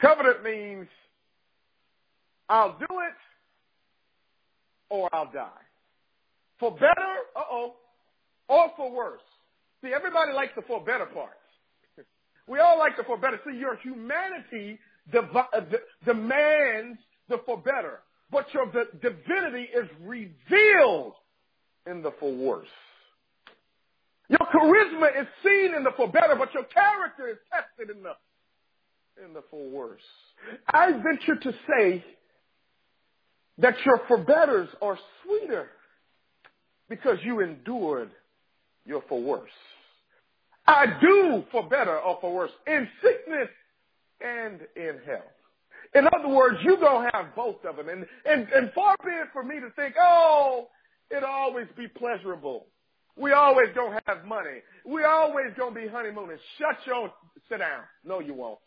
Covenant 0.00 0.42
means 0.42 0.88
I'll 2.48 2.76
do 2.78 2.86
it 2.88 3.14
or 4.88 5.08
I'll 5.14 5.30
die. 5.30 5.48
For 6.58 6.72
better, 6.72 7.14
uh-oh, 7.36 7.74
or 8.48 8.70
for 8.76 8.90
worse. 8.90 9.20
See, 9.82 9.92
everybody 9.94 10.32
likes 10.32 10.52
the 10.56 10.62
for 10.62 10.80
better 10.84 11.06
parts. 11.06 11.36
We 12.48 12.58
all 12.58 12.78
like 12.78 12.96
the 12.96 13.04
for 13.04 13.16
better. 13.16 13.38
See, 13.46 13.56
your 13.56 13.76
humanity 13.76 14.80
uh, 15.14 15.60
demands 16.04 16.98
the 17.28 17.38
for 17.46 17.58
better, 17.58 18.00
but 18.32 18.46
your 18.52 18.66
divinity 19.00 19.68
is 19.72 19.88
revealed 20.02 21.12
in 21.86 22.02
the 22.02 22.10
for 22.18 22.34
worse. 22.34 22.66
Your 24.28 24.40
charisma 24.52 25.20
is 25.20 25.28
seen 25.44 25.74
in 25.74 25.84
the 25.84 25.92
for 25.96 26.08
better, 26.08 26.34
but 26.36 26.52
your 26.52 26.64
character 26.64 27.28
is 27.28 27.36
tested 27.52 27.96
in 27.96 28.02
the 28.02 28.14
in 29.24 29.34
the 29.34 29.42
for 29.50 29.68
worse. 29.68 30.00
I 30.72 30.92
venture 30.92 31.36
to 31.36 31.52
say 31.68 32.04
that 33.58 33.74
your 33.84 34.00
for 34.08 34.18
betters 34.18 34.68
are 34.80 34.98
sweeter 35.22 35.68
because 36.88 37.18
you 37.22 37.40
endured 37.40 38.10
your 38.84 39.02
for 39.08 39.20
worse. 39.20 39.50
I 40.66 40.86
do 41.00 41.44
for 41.50 41.68
better 41.68 41.98
or 41.98 42.18
for 42.20 42.34
worse, 42.34 42.50
in 42.66 42.88
sickness 43.02 43.48
and 44.20 44.60
in 44.76 45.00
health. 45.06 45.22
In 45.94 46.06
other 46.06 46.28
words, 46.28 46.58
you're 46.62 46.76
going 46.76 47.10
to 47.10 47.10
have 47.16 47.34
both 47.34 47.64
of 47.64 47.76
them. 47.76 47.88
And, 47.88 48.06
and, 48.24 48.48
and 48.54 48.72
far 48.72 48.96
be 49.04 49.10
it 49.10 49.28
for 49.32 49.42
me 49.42 49.58
to 49.58 49.70
think, 49.70 49.94
oh, 50.00 50.68
it'll 51.10 51.28
always 51.28 51.66
be 51.76 51.88
pleasurable. 51.88 52.66
We 53.16 53.32
always 53.32 53.68
going 53.74 53.92
to 53.92 54.02
have 54.06 54.24
money. 54.24 54.60
We 54.86 55.02
always 55.04 55.52
going 55.58 55.74
to 55.74 55.80
be 55.80 55.88
honeymooning. 55.88 56.38
Shut 56.58 56.76
your, 56.86 57.12
sit 57.48 57.58
down. 57.58 57.82
No, 58.04 58.20
you 58.20 58.34
won't. 58.34 58.60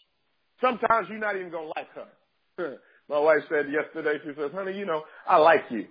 Sometimes 0.63 1.09
you're 1.09 1.19
not 1.19 1.35
even 1.35 1.51
going 1.51 1.67
to 1.67 1.73
like 1.75 1.89
her. 1.93 2.77
My 3.09 3.19
wife 3.19 3.41
said 3.49 3.65
yesterday, 3.69 4.17
she 4.23 4.31
says, 4.33 4.51
honey, 4.53 4.77
you 4.77 4.85
know, 4.85 5.03
I 5.27 5.37
like 5.37 5.65
you. 5.69 5.87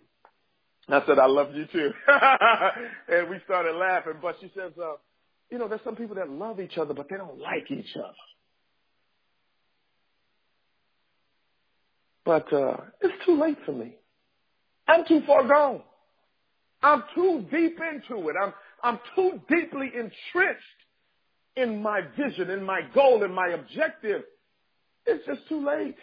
I 0.88 1.02
said, 1.06 1.18
I 1.18 1.26
love 1.26 1.54
you 1.54 1.66
too. 1.70 1.90
and 3.08 3.28
we 3.28 3.36
started 3.44 3.76
laughing, 3.76 4.14
but 4.22 4.36
she 4.40 4.50
says, 4.56 4.72
uh, 4.82 4.94
you 5.50 5.58
know, 5.58 5.68
there's 5.68 5.82
some 5.84 5.94
people 5.94 6.16
that 6.16 6.30
love 6.30 6.58
each 6.58 6.78
other, 6.78 6.94
but 6.94 7.08
they 7.10 7.16
don't 7.16 7.38
like 7.38 7.70
each 7.70 7.94
other. 7.96 8.14
But 12.24 12.52
uh, 12.52 12.76
it's 13.02 13.26
too 13.26 13.38
late 13.38 13.58
for 13.66 13.72
me. 13.72 13.96
I'm 14.88 15.04
too 15.06 15.20
far 15.26 15.46
gone. 15.46 15.82
I'm 16.82 17.04
too 17.14 17.44
deep 17.50 17.78
into 17.78 18.28
it. 18.28 18.36
I'm 18.40 18.52
I'm 18.82 18.98
too 19.14 19.40
deeply 19.48 19.88
entrenched 19.94 20.62
in 21.56 21.82
my 21.82 22.00
vision, 22.16 22.50
in 22.50 22.64
my 22.64 22.80
goal, 22.94 23.22
in 23.22 23.32
my 23.32 23.48
objective. 23.48 24.22
It's 25.06 25.26
just 25.26 25.48
too 25.48 25.64
late. 25.64 25.96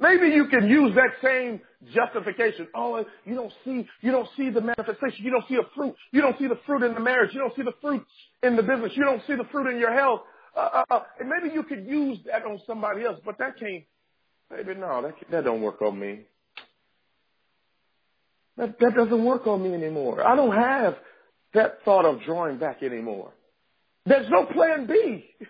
Maybe 0.00 0.34
you 0.34 0.48
can 0.48 0.68
use 0.68 0.94
that 0.96 1.12
same 1.22 1.60
justification. 1.94 2.66
Oh, 2.74 3.04
you 3.24 3.34
don't 3.34 3.52
see, 3.64 3.86
you 4.00 4.10
don't 4.10 4.28
see 4.36 4.50
the 4.50 4.60
manifestation. 4.60 5.24
You 5.24 5.30
don't 5.30 5.46
see 5.48 5.56
a 5.56 5.74
fruit. 5.76 5.94
You 6.10 6.20
don't 6.20 6.36
see 6.38 6.48
the 6.48 6.58
fruit 6.66 6.82
in 6.82 6.94
the 6.94 7.00
marriage. 7.00 7.30
You 7.32 7.40
don't 7.40 7.54
see 7.54 7.62
the 7.62 7.74
fruit 7.80 8.04
in 8.42 8.56
the 8.56 8.62
business. 8.62 8.92
You 8.96 9.04
don't 9.04 9.22
see 9.26 9.34
the 9.34 9.46
fruit 9.52 9.70
in 9.70 9.78
your 9.78 9.92
health. 9.94 10.22
Uh, 10.56 10.58
uh, 10.60 10.84
uh, 10.90 11.02
and 11.20 11.28
maybe 11.28 11.54
you 11.54 11.62
could 11.62 11.86
use 11.86 12.18
that 12.26 12.44
on 12.44 12.60
somebody 12.66 13.04
else, 13.04 13.18
but 13.24 13.38
that 13.38 13.58
can't 13.58 13.84
Baby, 14.50 14.78
no, 14.78 15.00
that, 15.02 15.14
that 15.30 15.44
don't 15.44 15.62
work 15.62 15.80
on 15.80 15.98
me. 15.98 16.20
That, 18.58 18.78
that 18.80 18.94
doesn't 18.94 19.24
work 19.24 19.46
on 19.46 19.62
me 19.62 19.72
anymore. 19.72 20.26
I 20.26 20.36
don't 20.36 20.54
have 20.54 20.96
that 21.54 21.78
thought 21.84 22.04
of 22.04 22.22
drawing 22.22 22.58
back 22.58 22.82
anymore. 22.82 23.32
There's 24.04 24.28
no 24.28 24.46
plan 24.46 24.86
B. 24.86 25.24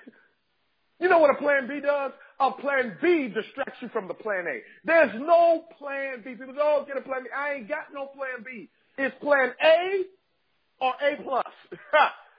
You 1.01 1.09
know 1.09 1.19
what 1.19 1.35
a 1.35 1.39
plan 1.43 1.67
B 1.67 1.81
does? 1.81 2.13
A 2.43 2.51
plan 2.61 2.97
B 3.01 3.29
distracts 3.29 3.81
you 3.81 3.89
from 3.91 4.09
the 4.09 4.15
plan 4.15 4.47
A. 4.49 4.61
There's 4.85 5.13
no 5.15 5.65
plan 5.79 6.23
B. 6.25 6.31
People 6.35 6.55
go, 6.55 6.83
oh, 6.83 6.85
get 6.87 6.97
a 6.97 7.01
plan 7.01 7.23
B. 7.23 7.31
I 7.37 7.55
ain't 7.55 7.69
got 7.69 7.95
no 7.95 8.07
plan 8.07 8.45
B. 8.45 8.69
It's 8.99 9.15
plan 9.23 9.53
A 9.63 10.03
or 10.81 10.93
A 11.01 11.23
plus. 11.23 11.47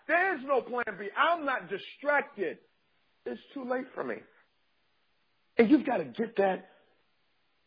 There's 0.08 0.42
no 0.46 0.62
plan 0.62 0.84
B. 1.00 1.08
I'm 1.18 1.46
not 1.46 1.70
distracted. 1.70 2.58
It's 3.26 3.40
too 3.54 3.64
late 3.64 3.86
for 3.96 4.04
me. 4.04 4.16
And 5.58 5.70
you've 5.70 5.86
got 5.86 5.98
to 5.98 6.06
get 6.06 6.36
that 6.38 6.70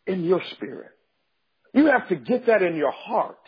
in 0.07 0.25
your 0.25 0.43
spirit. 0.52 0.90
You 1.73 1.87
have 1.87 2.09
to 2.09 2.16
get 2.16 2.47
that 2.47 2.62
in 2.62 2.76
your 2.76 2.93
heart. 2.93 3.38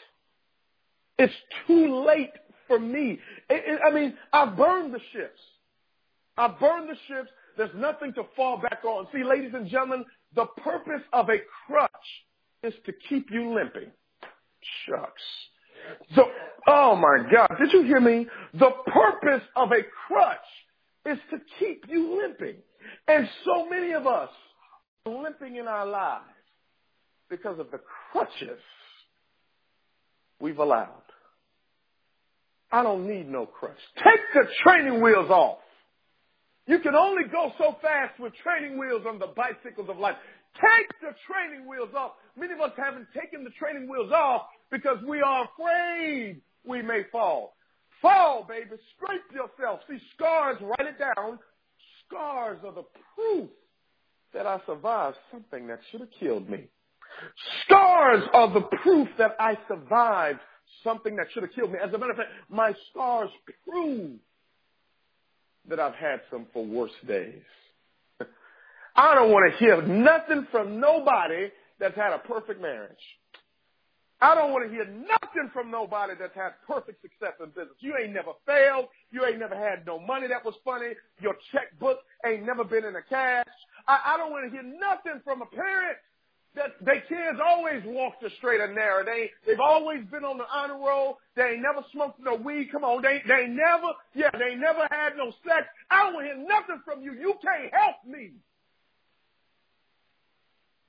It's 1.19 1.35
too 1.67 2.05
late 2.07 2.33
for 2.67 2.79
me. 2.79 3.19
It, 3.51 3.65
it, 3.67 3.81
I 3.87 3.93
mean, 3.93 4.15
I've 4.33 4.57
burned 4.57 4.95
the 4.95 5.01
ships. 5.13 5.41
I've 6.37 6.59
burned 6.59 6.89
the 6.89 6.97
ships. 7.09 7.29
There's 7.59 7.75
nothing 7.75 8.15
to 8.15 8.23
fall 8.37 8.59
back 8.59 8.85
on. 8.85 9.09
See, 9.13 9.25
ladies 9.25 9.51
and 9.53 9.69
gentlemen, 9.69 10.05
the 10.37 10.47
purpose 10.63 11.03
of 11.13 11.29
a 11.29 11.39
crutch 11.67 11.91
is 12.63 12.73
to 12.87 12.93
keep 13.09 13.31
you 13.33 13.53
limping. 13.53 13.91
Shucks. 14.87 15.23
So, 16.15 16.23
oh 16.69 16.95
my 16.95 17.29
God, 17.31 17.49
did 17.59 17.73
you 17.73 17.83
hear 17.83 18.01
me? 18.01 18.29
The 18.55 18.71
purpose 18.87 19.43
of 19.57 19.73
a 19.73 19.83
crutch 20.07 20.39
is 21.05 21.19
to 21.31 21.39
keep 21.59 21.85
you 21.89 22.21
limping. 22.23 22.57
And 23.09 23.29
so 23.45 23.69
many 23.69 23.93
of 23.93 24.07
us 24.07 24.31
are 25.05 25.23
limping 25.23 25.57
in 25.57 25.67
our 25.67 25.87
lives 25.87 26.25
because 27.29 27.59
of 27.59 27.73
the 27.73 27.81
crutches 28.13 28.61
we've 30.41 30.59
allowed. 30.59 31.03
I 32.71 32.85
don't 32.85 33.09
need 33.09 33.29
no 33.29 33.47
crutch. 33.47 33.79
Take 33.97 34.21
the 34.33 34.49
training 34.63 35.03
wheels 35.03 35.31
off. 35.31 35.59
You 36.69 36.79
can 36.79 36.95
only 36.95 37.25
go 37.25 37.51
so 37.59 37.77
fast 37.83 38.21
with 38.21 38.33
training 38.45 38.79
wheels 38.79 39.03
on 39.09 39.19
the 39.19 39.29
bicycles 39.29 39.89
of 39.89 39.99
life. 39.99 40.17
Take 40.55 40.89
the 41.01 41.15
training 41.27 41.67
wheels 41.67 41.91
off. 41.97 42.13
Many 42.39 42.53
of 42.53 42.61
us 42.61 42.73
haven't 42.77 43.09
taken 43.19 43.43
the 43.43 43.51
training 43.59 43.89
wheels 43.89 44.13
off 44.13 44.43
because 44.71 44.99
we 45.09 45.21
are 45.21 45.49
afraid 45.49 46.41
we 46.65 46.83
may 46.83 47.03
fall. 47.11 47.57
Fall, 48.01 48.47
baby. 48.49 48.77
Scrape 48.95 49.23
yourself. 49.33 49.81
See 49.89 49.99
scars, 50.15 50.59
write 50.61 50.87
it 50.87 50.99
down 50.99 51.41
scars 52.09 52.59
are 52.65 52.73
the 52.73 52.85
proof 53.15 53.51
that 54.33 54.47
I 54.47 54.61
survived 54.67 55.17
something 55.31 55.67
that 55.69 55.81
should 55.91 56.01
have 56.01 56.11
killed 56.19 56.49
me. 56.49 56.65
Scars 57.65 58.23
are 58.33 58.53
the 58.53 58.63
proof 58.83 59.09
that 59.19 59.37
I 59.39 59.57
survived 59.67 60.41
something 60.85 61.17
that 61.17 61.27
should 61.33 61.43
have 61.43 61.53
killed 61.53 61.73
me. 61.73 61.79
As 61.83 61.93
a 61.93 61.99
matter 61.99 62.13
of 62.13 62.19
fact, 62.19 62.31
my 62.49 62.73
scars 62.91 63.31
prove 63.69 64.19
that 65.69 65.81
I've 65.81 65.95
had 65.95 66.21
some 66.31 66.47
for 66.53 66.65
worse 66.65 66.93
days. 67.07 67.43
I 68.97 69.15
don't 69.15 69.31
want 69.31 69.53
to 69.53 69.59
hear 69.59 69.81
nothing 69.83 70.47
from 70.51 70.81
nobody 70.81 71.49
that's 71.79 71.97
had 71.97 72.13
a 72.13 72.19
perfect 72.19 72.61
marriage. 72.61 72.97
I 74.21 74.35
don't 74.35 74.53
want 74.53 74.69
to 74.69 74.71
hear 74.75 74.85
nothing 74.85 75.49
from 75.53 75.71
nobody 75.71 76.15
that's 76.19 76.35
had 76.35 76.55
perfect 76.67 77.01
success 77.03 77.35
in 77.39 77.51
business. 77.51 77.79
You 77.79 77.95
ain't 78.03 78.13
never 78.13 78.33
failed. 78.47 78.87
You 79.13 79.25
ain't 79.25 79.39
never 79.39 79.55
had 79.55 79.87
no 79.87 80.01
money 80.01 80.27
that 80.27 80.45
was 80.45 80.55
funny. 80.65 80.95
Your 81.21 81.37
checkbook 81.53 81.99
ain't 82.27 82.45
never 82.45 82.65
been 82.65 82.85
in 82.85 82.97
a 82.97 83.03
cash. 83.03 83.47
I, 83.87 84.15
I 84.15 84.17
don't 84.17 84.33
want 84.33 84.47
to 84.47 84.51
hear 84.51 84.65
nothing 84.65 85.23
from 85.23 85.43
a 85.43 85.47
parent 85.47 85.99
that 86.55 86.73
their 86.85 87.01
kids 87.03 87.39
always 87.45 87.83
walked 87.87 88.23
the 88.23 88.31
straight 88.39 88.61
and 88.61 88.75
narrow. 88.75 89.05
They 89.05 89.31
they've 89.47 89.61
always 89.61 90.05
been 90.11 90.25
on 90.25 90.39
the 90.39 90.47
honor 90.53 90.79
roll. 90.79 91.19
They 91.37 91.43
ain't 91.43 91.63
never 91.63 91.85
smoked 91.93 92.21
no 92.21 92.35
weed. 92.35 92.69
Come 92.73 92.85
on, 92.85 93.03
they 93.03 93.23
they 93.27 93.47
never 93.47 93.93
yeah 94.15 94.31
they 94.33 94.55
never 94.57 94.89
had 94.91 95.17
no 95.17 95.33
sex. 95.47 95.67
I 95.91 96.11
don't 96.11 96.25
hear 96.25 96.37
nothing 96.37 96.83
from 96.85 97.03
you. 97.03 97.13
You 97.13 97.35
can't 97.43 97.73
help 97.73 97.97
me. 98.07 98.33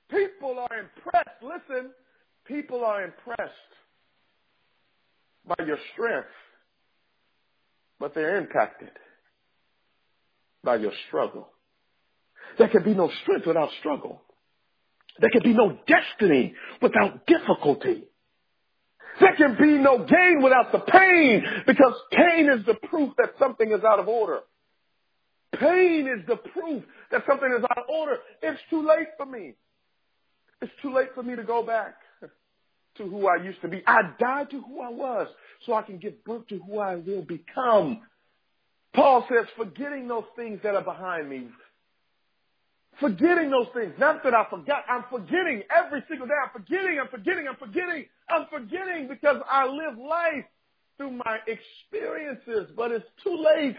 People 0.10 0.58
are 0.58 0.80
impressed. 0.80 1.44
Listen, 1.44 1.92
People 2.50 2.84
are 2.84 3.04
impressed 3.04 3.54
by 5.46 5.64
your 5.66 5.78
strength, 5.94 6.28
but 8.00 8.16
they're 8.16 8.38
impacted 8.38 8.90
by 10.64 10.78
your 10.78 10.92
struggle. 11.08 11.48
There 12.58 12.68
can 12.68 12.84
be 12.84 12.96
no 12.96 13.12
strength 13.22 13.46
without 13.46 13.70
struggle. 13.80 14.24
There 15.20 15.30
can 15.30 15.44
be 15.44 15.54
no 15.54 15.78
destiny 15.88 16.54
without 16.82 17.26
difficulty. 17.26 18.06
There 19.20 19.36
can 19.36 19.58
be 19.58 19.78
no 19.78 20.06
gain 20.06 20.42
without 20.42 20.72
the 20.72 20.80
pain 20.80 21.44
because 21.68 21.94
pain 22.12 22.50
is 22.50 22.66
the 22.66 22.76
proof 22.88 23.14
that 23.18 23.32
something 23.38 23.72
is 23.72 23.84
out 23.84 24.00
of 24.00 24.08
order. 24.08 24.40
Pain 25.60 26.08
is 26.08 26.26
the 26.28 26.38
proof 26.38 26.84
that 27.12 27.24
something 27.28 27.52
is 27.58 27.64
out 27.64 27.78
of 27.78 27.90
order. 27.90 28.18
It's 28.42 28.62
too 28.70 28.88
late 28.88 29.08
for 29.18 29.26
me. 29.26 29.56
It's 30.62 30.72
too 30.82 30.94
late 30.94 31.10
for 31.16 31.24
me 31.24 31.36
to 31.36 31.44
go 31.44 31.64
back 31.64 31.96
to 32.98 33.04
who 33.04 33.28
I 33.28 33.44
used 33.44 33.62
to 33.62 33.68
be. 33.68 33.82
I 33.86 34.02
died 34.20 34.52
to 34.52 34.62
who 34.62 34.82
I 34.82 34.90
was 34.90 35.28
so 35.66 35.74
I 35.74 35.82
can 35.82 35.98
give 35.98 36.24
birth 36.24 36.48
to 36.48 36.60
who 36.60 36.80
I 36.80 36.96
will 36.96 37.24
become. 37.24 38.02
Paul 38.94 39.26
says, 39.30 39.48
forgetting 39.58 40.08
those 40.08 40.26
things 40.36 40.60
that 40.64 40.76
are 40.76 40.84
behind 40.84 41.30
me. 41.30 41.48
Forgetting 43.00 43.50
those 43.50 43.68
things. 43.74 43.94
Not 43.98 44.24
that 44.24 44.34
I 44.34 44.46
forgot. 44.50 44.84
I'm 44.90 45.06
forgetting 45.10 45.64
every 45.76 46.04
single 46.10 46.28
day. 46.28 46.34
I'm 46.44 46.52
forgetting, 46.52 47.00
I'm 47.00 47.08
forgetting, 47.08 47.48
I'm 47.48 47.56
forgetting. 47.56 48.06
I'm 48.30 48.46
forgetting 48.50 49.08
because 49.08 49.38
I 49.50 49.66
live 49.66 49.98
life 49.98 50.46
through 50.98 51.12
my 51.12 51.40
experiences, 51.48 52.72
but 52.76 52.92
it's 52.92 53.06
too 53.24 53.38
late. 53.56 53.78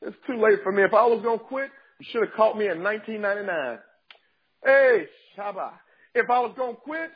It's 0.00 0.16
too 0.26 0.40
late 0.40 0.60
for 0.62 0.72
me. 0.72 0.82
If 0.82 0.94
I 0.94 1.04
was 1.06 1.22
going 1.22 1.38
to 1.38 1.44
quit, 1.44 1.70
you 2.00 2.06
should 2.10 2.24
have 2.24 2.34
caught 2.34 2.56
me 2.56 2.68
in 2.68 2.82
1999. 2.82 3.78
Hey, 4.64 5.06
Shabba. 5.36 5.72
If 6.14 6.30
I 6.30 6.40
was 6.40 6.54
going 6.56 6.76
to 6.76 6.80
quit, 6.80 7.10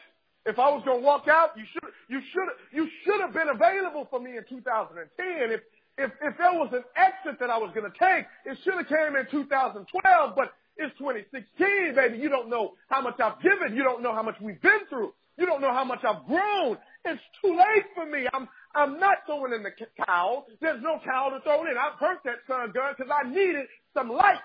if 0.44 0.58
I 0.58 0.68
was 0.70 0.82
going 0.84 1.00
to 1.00 1.04
walk 1.06 1.28
out, 1.28 1.50
you 1.56 1.64
should 1.72 1.90
you 2.08 2.20
should 2.32 2.48
you 2.72 2.88
should 3.04 3.20
have 3.20 3.32
been 3.32 3.48
available 3.48 4.06
for 4.10 4.20
me 4.20 4.36
in 4.36 4.44
2010. 4.48 5.52
If 5.52 5.60
if 5.96 6.10
if 6.20 6.36
there 6.36 6.52
was 6.52 6.70
an 6.72 6.82
exit 6.96 7.38
that 7.40 7.48
I 7.48 7.58
was 7.58 7.70
going 7.74 7.90
to 7.90 7.98
take, 7.98 8.26
it 8.44 8.58
should 8.64 8.74
have 8.74 8.88
came 8.88 9.16
in 9.16 9.26
2012. 9.30 10.34
But 10.34 10.52
it's 10.76 10.96
2016, 10.98 11.94
baby. 11.96 12.18
You 12.18 12.28
don't 12.30 12.50
know 12.50 12.74
how 12.88 13.02
much 13.02 13.20
I've 13.20 13.40
given. 13.42 13.76
You 13.76 13.84
don't 13.84 14.02
know 14.02 14.14
how 14.14 14.22
much 14.22 14.36
we've 14.40 14.60
been 14.62 14.86
through. 14.90 15.12
You 15.38 15.46
don't 15.46 15.60
know 15.62 15.72
how 15.72 15.84
much 15.84 16.00
I've 16.04 16.26
grown. 16.26 16.78
It's 17.04 17.22
too 17.42 17.50
late 17.56 17.86
for 17.94 18.06
me. 18.06 18.26
I'm 18.32 18.48
I'm 18.74 19.00
not 19.00 19.18
throwing 19.26 19.52
in 19.54 19.62
the 19.64 19.70
towel. 20.06 20.46
There's 20.60 20.82
no 20.82 21.00
towel 21.04 21.30
to 21.32 21.40
throw 21.42 21.62
in. 21.62 21.76
I 21.78 21.92
burnt 22.00 22.20
that 22.24 22.36
sun 22.48 22.72
gun 22.72 22.94
because 22.96 23.12
I 23.14 23.28
needed 23.28 23.66
some 23.94 24.10
light. 24.10 24.40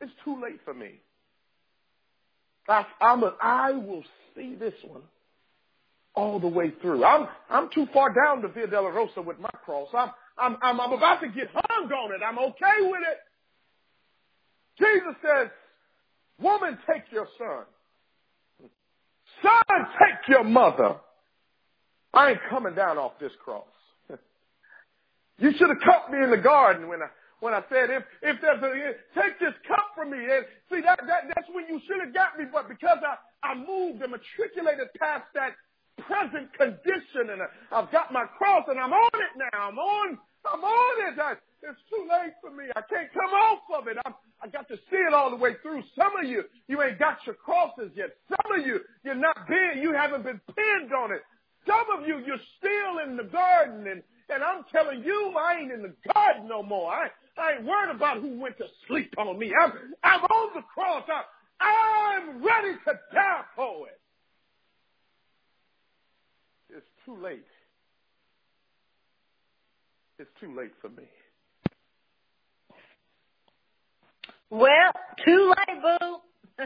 It's 0.00 0.12
too 0.24 0.40
late 0.42 0.60
for 0.64 0.74
me. 0.74 1.00
I, 2.68 2.86
I'm 3.00 3.24
a, 3.24 3.34
I 3.42 3.72
will 3.72 4.04
see 4.36 4.54
this 4.56 4.74
one. 4.86 5.02
all 6.14 6.40
the 6.40 6.48
way 6.48 6.72
through. 6.82 7.04
I'm, 7.04 7.28
I'm 7.50 7.70
too 7.74 7.86
far 7.94 8.14
down 8.14 8.42
the 8.42 8.48
Via 8.48 8.68
Dolorosa 8.68 9.24
with 9.24 9.38
my 9.40 9.50
cross. 9.64 9.88
I'm, 9.94 10.10
I'm, 10.38 10.80
I'm 10.80 10.92
about 10.92 11.20
to 11.22 11.28
get 11.28 11.48
hung 11.54 11.92
on 11.92 12.12
it. 12.14 12.20
I'm 12.26 12.38
okay 12.38 12.82
with 12.82 13.00
it. 13.10 13.18
Jesus 14.78 15.14
says, 15.22 15.48
woman, 16.40 16.78
take 16.86 17.04
your 17.10 17.26
son. 17.38 17.64
Son, 19.42 19.86
take 19.98 20.28
your 20.28 20.44
mother. 20.44 20.96
I 22.12 22.30
ain't 22.30 22.40
coming 22.48 22.74
down 22.74 22.98
off 22.98 23.12
this 23.20 23.32
cross. 23.44 23.64
you 25.38 25.52
should 25.52 25.68
have 25.68 25.80
caught 25.84 26.10
me 26.10 26.22
in 26.22 26.30
the 26.30 26.38
garden 26.38 26.88
when 26.88 27.02
I, 27.02 27.08
when 27.40 27.52
I 27.52 27.62
said, 27.68 27.90
if, 27.90 28.02
if 28.22 28.40
there's 28.40 28.62
a, 28.62 29.20
take 29.20 29.38
this 29.38 29.52
cup 29.68 29.92
from 29.94 30.10
me. 30.10 30.18
And 30.18 30.44
see, 30.70 30.80
that, 30.80 31.00
that, 31.06 31.28
that's 31.34 31.48
when 31.52 31.66
you 31.68 31.80
should 31.86 32.00
have 32.00 32.14
got 32.14 32.38
me. 32.38 32.44
But 32.50 32.68
because 32.68 32.98
I, 33.04 33.16
I 33.46 33.54
moved 33.54 34.02
and 34.02 34.12
matriculated 34.12 34.88
past 34.98 35.24
that 35.34 35.52
present 36.04 36.52
condition 36.56 37.32
and 37.32 37.40
I've 37.72 37.90
got 37.92 38.12
my 38.12 38.24
cross 38.36 38.64
and 38.68 38.78
I'm 38.78 38.92
on 38.92 39.10
it 39.14 39.34
now. 39.36 39.68
I'm 39.68 39.78
on, 39.78 40.18
I'm 40.44 40.64
on 40.64 41.12
it. 41.12 41.18
I, 41.20 41.34
it's 41.68 41.82
too 41.90 42.06
late 42.08 42.34
for 42.40 42.50
me. 42.50 42.64
I 42.76 42.82
can't 42.82 43.12
come 43.12 43.32
off 43.34 43.62
of 43.74 43.88
it. 43.88 43.96
I'm, 44.06 44.14
I 44.42 44.48
got 44.48 44.68
to 44.68 44.76
see 44.90 44.96
it 44.96 45.14
all 45.14 45.30
the 45.30 45.36
way 45.36 45.54
through. 45.62 45.82
Some 45.96 46.12
of 46.16 46.28
you, 46.28 46.44
you 46.68 46.82
ain't 46.82 46.98
got 46.98 47.18
your 47.26 47.34
crosses 47.34 47.90
yet. 47.96 48.14
Some 48.28 48.60
of 48.60 48.66
you, 48.66 48.80
you're 49.04 49.14
not 49.14 49.48
been, 49.48 49.82
you 49.82 49.92
haven't 49.92 50.22
been 50.24 50.40
pinned 50.54 50.92
on 50.92 51.12
it. 51.12 51.22
Some 51.66 51.86
of 51.98 52.06
you, 52.06 52.22
you're 52.24 52.42
still 52.58 53.04
in 53.04 53.16
the 53.16 53.24
garden 53.24 53.86
and, 53.88 54.02
and 54.28 54.42
I'm 54.42 54.64
telling 54.72 55.02
you, 55.04 55.34
I 55.38 55.60
ain't 55.60 55.72
in 55.72 55.82
the 55.82 55.94
garden 56.14 56.48
no 56.48 56.62
more. 56.62 56.92
I, 56.92 57.08
I 57.38 57.56
ain't 57.58 57.64
worried 57.64 57.94
about 57.94 58.20
who 58.20 58.40
went 58.40 58.58
to 58.58 58.66
sleep 58.88 59.12
on 59.18 59.38
me. 59.38 59.52
I'm, 59.60 59.72
I'm 60.02 60.22
on 60.22 60.54
the 60.54 60.62
cross. 60.62 61.04
I, 61.08 61.22
I'm 61.64 62.44
ready 62.44 62.76
to 62.86 62.92
die 63.12 63.42
for 63.54 63.88
it. 63.88 64.00
It's 66.70 66.86
too 67.04 67.16
late. 67.22 67.46
It's 70.18 70.30
too 70.40 70.54
late 70.56 70.72
for 70.80 70.88
me. 70.88 71.04
Well, 74.50 74.92
too 75.24 75.52
late, 75.56 75.82
boo. 75.82 76.16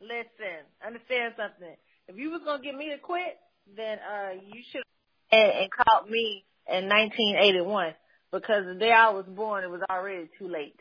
Listen, 0.00 0.64
understand 0.84 1.34
something. 1.36 1.76
If 2.08 2.16
you 2.16 2.30
was 2.30 2.40
gonna 2.44 2.62
get 2.62 2.74
me 2.74 2.90
to 2.90 2.98
quit, 2.98 3.38
then 3.76 3.98
uh 3.98 4.32
you 4.32 4.62
should 4.70 4.82
and, 5.30 5.52
and 5.52 5.70
called 5.70 6.08
me 6.08 6.44
in 6.68 6.88
1981 6.88 7.94
because 8.32 8.64
the 8.66 8.74
day 8.74 8.92
I 8.92 9.10
was 9.10 9.26
born, 9.26 9.64
it 9.64 9.70
was 9.70 9.82
already 9.90 10.28
too 10.38 10.48
late. 10.48 10.78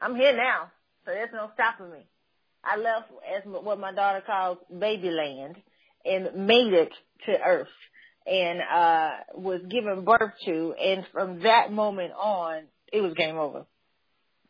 I'm 0.00 0.16
here 0.16 0.36
now, 0.36 0.70
so 1.04 1.12
there's 1.12 1.30
no 1.32 1.50
stopping 1.54 1.90
me. 1.90 2.06
I 2.64 2.76
left 2.76 3.10
as 3.36 3.42
what 3.44 3.78
my 3.78 3.92
daughter 3.92 4.22
calls 4.26 4.58
babyland 4.72 5.56
and 6.04 6.46
made 6.46 6.72
it 6.72 6.92
to 7.26 7.32
earth 7.40 7.68
and 8.26 8.60
uh 8.60 9.10
was 9.34 9.60
given 9.70 10.04
birth 10.04 10.32
to 10.44 10.74
and 10.74 11.06
from 11.12 11.40
that 11.40 11.72
moment 11.72 12.12
on 12.12 12.64
it 12.92 13.00
was 13.00 13.14
game 13.14 13.38
over. 13.38 13.64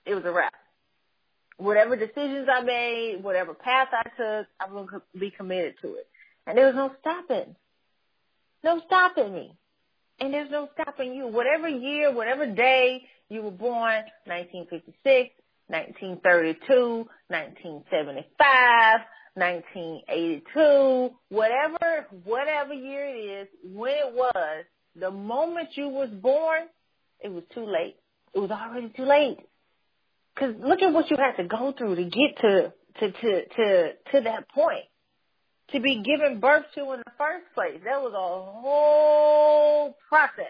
It 0.09 0.15
was 0.15 0.25
a 0.25 0.33
wrap. 0.33 0.55
Whatever 1.59 1.97
decisions 1.97 2.49
I 2.51 2.63
made, 2.63 3.19
whatever 3.23 3.53
path 3.53 3.89
I 3.93 4.05
took, 4.17 4.47
I'm 4.59 4.73
going 4.73 4.89
to 4.89 5.03
be 5.19 5.31
committed 5.31 5.75
to 5.83 5.97
it. 5.97 6.07
And 6.47 6.57
there 6.57 6.67
was 6.67 6.75
no 6.75 6.93
stopping. 7.01 7.55
No 8.65 8.81
stopping 8.87 9.35
me. 9.35 9.55
And 10.19 10.33
there's 10.33 10.51
no 10.51 10.69
stopping 10.73 11.15
you. 11.15 11.27
Whatever 11.27 11.69
year, 11.69 12.11
whatever 12.13 12.47
day 12.47 13.03
you 13.29 13.43
were 13.43 13.51
born, 13.51 14.05
1956, 14.25 15.35
1932, 15.67 17.07
1975, 17.29 19.01
1982, 19.35 21.11
whatever, 21.29 22.07
whatever 22.25 22.73
year 22.73 23.05
it 23.07 23.43
is, 23.43 23.49
when 23.63 23.93
it 23.93 24.15
was, 24.15 24.65
the 24.97 25.11
moment 25.11 25.69
you 25.75 25.89
was 25.89 26.09
born, 26.09 26.63
it 27.21 27.31
was 27.31 27.45
too 27.55 27.67
late. 27.67 27.97
It 28.33 28.39
was 28.39 28.51
already 28.51 28.89
too 28.97 29.05
late. 29.05 29.39
Cause 30.39 30.55
look 30.61 30.83
at 30.83 30.93
what 30.93 31.11
you 31.11 31.17
had 31.17 31.37
to 31.43 31.49
go 31.49 31.75
through 31.77 31.97
to 31.97 32.05
get 32.05 32.37
to, 32.41 32.73
to, 33.01 33.13
to, 33.13 33.47
to, 33.49 33.93
to 34.13 34.21
that 34.23 34.49
point. 34.51 34.85
To 35.73 35.81
be 35.81 36.03
given 36.03 36.41
birth 36.41 36.65
to 36.77 36.93
in 36.93 37.01
the 37.01 37.13
first 37.19 37.45
place. 37.55 37.81
That 37.85 38.01
was 38.01 38.13
a 38.15 38.61
whole 38.61 39.97
process 40.09 40.47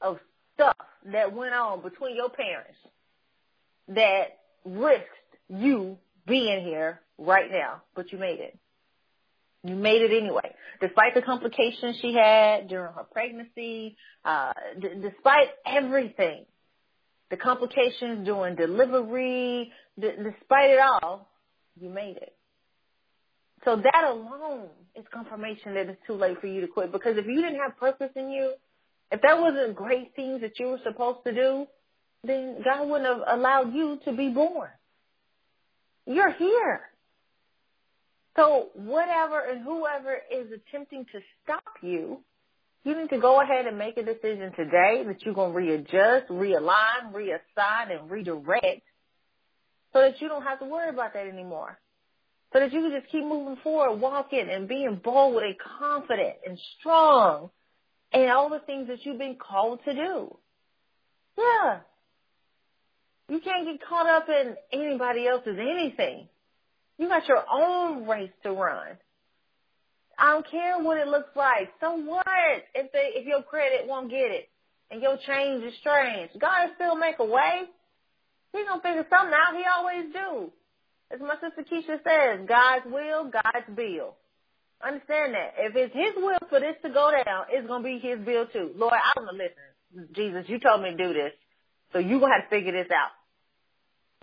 of 0.00 0.18
stuff 0.54 0.76
that 1.12 1.34
went 1.34 1.52
on 1.54 1.82
between 1.82 2.16
your 2.16 2.30
parents 2.30 2.78
that 3.88 4.38
risked 4.64 5.04
you 5.48 5.98
being 6.26 6.64
here 6.64 7.00
right 7.18 7.50
now, 7.50 7.82
but 7.94 8.12
you 8.12 8.18
made 8.18 8.40
it. 8.40 8.58
You 9.64 9.74
made 9.74 10.02
it 10.02 10.16
anyway. 10.16 10.54
Despite 10.80 11.14
the 11.14 11.22
complications 11.22 11.98
she 12.00 12.14
had 12.14 12.68
during 12.68 12.92
her 12.94 13.04
pregnancy, 13.10 13.96
uh, 14.24 14.52
d- 14.80 14.88
despite 15.02 15.48
everything, 15.66 16.46
the 17.30 17.36
complications 17.36 18.24
during 18.24 18.56
delivery, 18.56 19.72
despite 19.98 20.70
it 20.70 20.78
all, 20.80 21.28
you 21.78 21.90
made 21.90 22.16
it. 22.16 22.34
So 23.64 23.76
that 23.76 24.04
alone 24.04 24.68
is 24.94 25.04
confirmation 25.12 25.74
that 25.74 25.88
it's 25.88 26.00
too 26.06 26.14
late 26.14 26.40
for 26.40 26.46
you 26.46 26.60
to 26.62 26.68
quit. 26.68 26.92
Because 26.92 27.16
if 27.18 27.26
you 27.26 27.42
didn't 27.42 27.60
have 27.60 27.76
purpose 27.76 28.10
in 28.16 28.30
you, 28.30 28.52
if 29.10 29.20
there 29.20 29.40
wasn't 29.40 29.74
great 29.74 30.14
things 30.14 30.40
that 30.42 30.58
you 30.58 30.66
were 30.66 30.80
supposed 30.84 31.18
to 31.26 31.34
do, 31.34 31.66
then 32.24 32.58
God 32.64 32.88
wouldn't 32.88 33.08
have 33.08 33.38
allowed 33.38 33.74
you 33.74 33.98
to 34.04 34.12
be 34.12 34.28
born. 34.28 34.70
You're 36.06 36.32
here. 36.32 36.80
So 38.36 38.68
whatever 38.74 39.40
and 39.40 39.62
whoever 39.62 40.16
is 40.32 40.46
attempting 40.52 41.04
to 41.12 41.20
stop 41.42 41.64
you, 41.82 42.20
you 42.84 42.96
need 42.96 43.10
to 43.10 43.18
go 43.18 43.40
ahead 43.40 43.66
and 43.66 43.78
make 43.78 43.96
a 43.96 44.02
decision 44.02 44.52
today 44.56 45.04
that 45.06 45.22
you're 45.22 45.34
going 45.34 45.52
to 45.52 45.56
readjust, 45.56 46.28
realign, 46.30 47.12
reassign, 47.12 47.98
and 47.98 48.10
redirect 48.10 48.82
so 49.92 50.00
that 50.00 50.20
you 50.20 50.28
don't 50.28 50.42
have 50.42 50.60
to 50.60 50.66
worry 50.66 50.88
about 50.88 51.14
that 51.14 51.26
anymore. 51.26 51.78
So 52.52 52.60
that 52.60 52.72
you 52.72 52.80
can 52.80 52.92
just 52.98 53.12
keep 53.12 53.24
moving 53.24 53.56
forward, 53.62 54.00
walking 54.00 54.48
and 54.50 54.68
being 54.68 55.00
bold 55.02 55.42
and 55.42 55.54
confident 55.78 56.36
and 56.46 56.58
strong 56.78 57.50
and 58.12 58.30
all 58.30 58.48
the 58.48 58.60
things 58.60 58.88
that 58.88 59.04
you've 59.04 59.18
been 59.18 59.36
called 59.36 59.80
to 59.84 59.94
do. 59.94 60.36
Yeah. 61.36 61.80
You 63.28 63.40
can't 63.40 63.66
get 63.66 63.86
caught 63.86 64.06
up 64.06 64.28
in 64.28 64.56
anybody 64.72 65.26
else's 65.26 65.58
anything. 65.60 66.28
You 66.96 67.08
got 67.08 67.28
your 67.28 67.44
own 67.50 68.06
race 68.06 68.30
to 68.44 68.52
run. 68.52 68.96
I 70.18 70.32
don't 70.32 70.50
care 70.50 70.78
what 70.82 70.98
it 70.98 71.06
looks 71.06 71.30
like. 71.36 71.70
So 71.80 71.94
what 71.94 72.26
if 72.74 72.90
they 72.92 73.12
if 73.14 73.26
your 73.26 73.42
credit 73.42 73.86
won't 73.86 74.10
get 74.10 74.30
it 74.32 74.48
and 74.90 75.00
your 75.00 75.16
change 75.26 75.62
is 75.64 75.74
strange? 75.80 76.30
God 76.40 76.68
will 76.68 76.74
still 76.74 76.96
make 76.96 77.20
a 77.20 77.24
way. 77.24 77.70
He 78.52 78.64
gonna 78.64 78.82
figure 78.82 79.06
something 79.08 79.34
out. 79.34 79.56
He 79.56 79.62
always 79.64 80.12
do. 80.12 80.52
As 81.10 81.20
my 81.20 81.36
sister 81.40 81.64
Keisha 81.64 82.02
says, 82.02 82.46
God's 82.48 82.86
will, 82.86 83.30
God's 83.30 83.68
bill. 83.74 84.16
Understand 84.84 85.34
that. 85.34 85.54
If 85.58 85.76
it's 85.76 85.94
His 85.94 86.14
will 86.16 86.38
for 86.50 86.60
this 86.60 86.76
to 86.82 86.90
go 86.90 87.10
down, 87.24 87.46
it's 87.50 87.66
gonna 87.66 87.84
be 87.84 87.98
His 87.98 88.18
bill 88.18 88.46
too. 88.46 88.72
Lord, 88.76 88.94
I'm 88.94 89.24
gonna 89.24 89.38
listen. 89.38 90.10
Jesus, 90.14 90.44
you 90.48 90.58
told 90.58 90.82
me 90.82 90.90
to 90.90 90.96
do 90.96 91.14
this, 91.14 91.32
so 91.92 91.98
you 91.98 92.20
gonna 92.20 92.34
have 92.34 92.50
to 92.50 92.50
figure 92.50 92.72
this 92.72 92.90
out. 92.90 93.10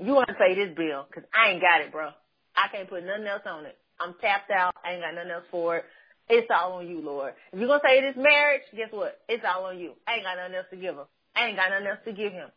You 0.05 0.13
want 0.13 0.27
to 0.27 0.35
pay 0.35 0.55
this 0.55 0.75
bill 0.75 1.07
because 1.07 1.23
I 1.33 1.51
ain't 1.51 1.61
got 1.61 1.81
it, 1.81 1.91
bro. 1.91 2.09
I 2.55 2.67
can't 2.71 2.89
put 2.89 3.03
nothing 3.03 3.25
else 3.25 3.41
on 3.45 3.65
it. 3.65 3.77
I'm 3.99 4.15
tapped 4.21 4.51
out. 4.51 4.75
I 4.83 4.93
ain't 4.93 5.01
got 5.01 5.15
nothing 5.15 5.31
else 5.31 5.45
for 5.51 5.77
it. 5.77 5.85
It's 6.29 6.47
all 6.49 6.73
on 6.73 6.87
you, 6.87 7.01
Lord. 7.01 7.33
If 7.53 7.59
you're 7.59 7.67
going 7.67 7.79
to 7.79 7.87
say 7.87 8.01
this 8.01 8.15
marriage, 8.17 8.63
guess 8.75 8.89
what? 8.91 9.19
It's 9.29 9.43
all 9.45 9.65
on 9.65 9.79
you. 9.79 9.93
I 10.07 10.15
ain't 10.15 10.23
got 10.23 10.37
nothing 10.37 10.55
else 10.55 10.67
to 10.71 10.77
give 10.77 10.95
him. 10.95 11.05
I 11.35 11.47
ain't 11.47 11.57
got 11.57 11.69
nothing 11.69 11.87
else 11.87 11.99
to 12.05 12.13
give 12.13 12.33
him. 12.33 12.49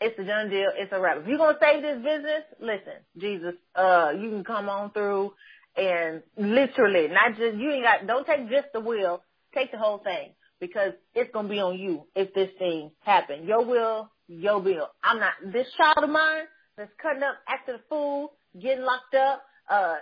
It's 0.00 0.18
a 0.18 0.24
done 0.24 0.50
deal. 0.50 0.70
It's 0.76 0.92
a 0.92 1.00
wrap. 1.00 1.18
If 1.18 1.28
you're 1.28 1.38
going 1.38 1.54
to 1.54 1.60
save 1.60 1.82
this 1.82 1.98
business, 1.98 2.44
listen, 2.60 3.00
Jesus, 3.18 3.54
uh, 3.74 4.12
you 4.18 4.30
can 4.30 4.44
come 4.44 4.68
on 4.68 4.90
through 4.92 5.32
and 5.76 6.22
literally, 6.36 7.08
not 7.08 7.36
just, 7.38 7.56
you 7.56 7.70
ain't 7.70 7.84
got, 7.84 8.06
don't 8.06 8.26
take 8.26 8.50
just 8.50 8.68
the 8.72 8.80
will, 8.80 9.22
take 9.54 9.72
the 9.72 9.78
whole 9.78 9.98
thing 9.98 10.30
because 10.60 10.92
it's 11.14 11.32
going 11.32 11.46
to 11.46 11.50
be 11.50 11.60
on 11.60 11.78
you 11.78 12.04
if 12.14 12.34
this 12.34 12.50
thing 12.58 12.90
happens. 13.00 13.46
Your 13.46 13.64
will, 13.64 14.10
your 14.28 14.60
bill. 14.60 14.88
I'm 15.02 15.20
not, 15.20 15.32
this 15.52 15.66
child 15.76 16.04
of 16.04 16.10
mine 16.10 16.44
that's 16.76 16.90
cutting 17.00 17.22
up, 17.22 17.36
acting 17.48 17.76
a 17.76 17.80
fool, 17.88 18.32
getting 18.60 18.84
locked 18.84 19.14
up, 19.14 19.42
uh, 19.70 19.94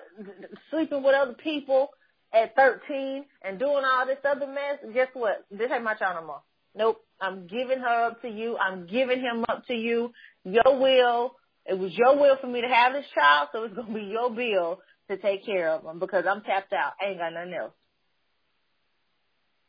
sleeping 0.70 1.02
with 1.02 1.14
other 1.14 1.34
people 1.34 1.90
at 2.32 2.56
13 2.56 3.24
and 3.42 3.58
doing 3.58 3.84
all 3.84 4.06
this 4.06 4.18
other 4.24 4.46
mess, 4.46 4.78
guess 4.94 5.08
what? 5.14 5.44
This 5.50 5.70
ain't 5.72 5.84
my 5.84 5.94
child 5.94 6.16
no 6.20 6.26
more. 6.26 6.42
Nope. 6.74 7.04
I'm 7.20 7.46
giving 7.46 7.80
her 7.80 8.06
up 8.06 8.22
to 8.22 8.28
you. 8.28 8.56
I'm 8.56 8.86
giving 8.86 9.20
him 9.20 9.44
up 9.48 9.66
to 9.66 9.74
you. 9.74 10.12
Your 10.44 10.78
will. 10.78 11.32
It 11.66 11.78
was 11.78 11.92
your 11.96 12.18
will 12.18 12.36
for 12.40 12.46
me 12.46 12.60
to 12.62 12.68
have 12.68 12.92
this 12.92 13.04
child, 13.14 13.48
so 13.52 13.64
it's 13.64 13.74
going 13.74 13.88
to 13.88 13.94
be 13.94 14.04
your 14.04 14.30
bill 14.30 14.78
to 15.10 15.16
take 15.16 15.44
care 15.44 15.70
of 15.70 15.84
him 15.84 15.98
because 15.98 16.24
I'm 16.28 16.42
tapped 16.42 16.72
out. 16.72 16.92
I 17.00 17.10
ain't 17.10 17.18
got 17.18 17.32
nothing 17.32 17.54
else. 17.54 17.72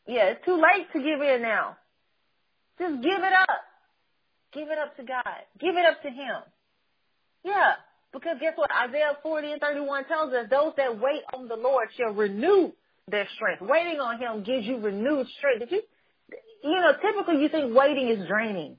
Yeah, 0.07 0.25
it's 0.25 0.45
too 0.45 0.55
late 0.55 0.87
to 0.93 0.99
give 0.99 1.21
in 1.21 1.41
now. 1.41 1.77
Just 2.79 3.01
give 3.01 3.19
it 3.19 3.33
up. 3.33 3.61
Give 4.53 4.67
it 4.69 4.77
up 4.77 4.95
to 4.97 5.03
God. 5.03 5.43
Give 5.59 5.75
it 5.75 5.85
up 5.85 6.01
to 6.03 6.09
him. 6.09 6.41
Yeah. 7.43 7.73
Because 8.11 8.37
guess 8.41 8.53
what? 8.55 8.69
Isaiah 8.71 9.17
40 9.21 9.51
and 9.51 9.61
31 9.61 10.05
tells 10.05 10.33
us 10.33 10.47
those 10.49 10.73
that 10.77 10.99
wait 10.99 11.21
on 11.33 11.47
the 11.47 11.55
Lord 11.55 11.89
shall 11.95 12.11
renew 12.11 12.71
their 13.07 13.27
strength. 13.35 13.61
Waiting 13.61 13.99
on 13.99 14.19
him 14.19 14.43
gives 14.43 14.65
you 14.65 14.79
renewed 14.79 15.27
strength. 15.37 15.71
You, 15.71 15.81
you 16.63 16.75
know, 16.75 16.93
typically 17.01 17.41
you 17.41 17.49
think 17.49 17.75
waiting 17.75 18.09
is 18.09 18.27
draining 18.27 18.77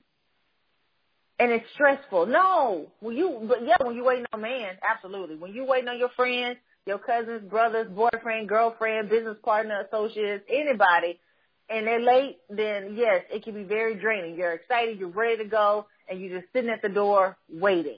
and 1.41 1.51
it's 1.51 1.65
stressful. 1.73 2.27
No, 2.27 2.91
when 2.99 3.15
you, 3.17 3.41
but 3.47 3.65
yeah, 3.65 3.77
when 3.83 3.95
you 3.95 4.03
waiting 4.03 4.25
on 4.31 4.41
man, 4.41 4.75
absolutely. 4.87 5.37
When 5.37 5.53
you 5.53 5.65
waiting 5.65 5.89
on 5.89 5.97
your 5.97 6.11
friends, 6.15 6.57
your 6.85 6.99
cousins, 6.99 7.49
brothers, 7.49 7.87
boyfriend, 7.89 8.47
girlfriend, 8.47 9.09
business 9.09 9.37
partner, 9.43 9.81
associates, 9.87 10.43
anybody, 10.47 11.19
and 11.67 11.87
they're 11.87 11.99
late, 11.99 12.37
then 12.49 12.95
yes, 12.95 13.23
it 13.31 13.43
can 13.43 13.55
be 13.55 13.63
very 13.63 13.95
draining. 13.95 14.35
You're 14.35 14.53
excited, 14.53 14.99
you're 14.99 15.09
ready 15.09 15.43
to 15.43 15.49
go, 15.49 15.87
and 16.07 16.21
you're 16.21 16.39
just 16.39 16.53
sitting 16.53 16.69
at 16.69 16.83
the 16.83 16.89
door 16.89 17.37
waiting. 17.49 17.97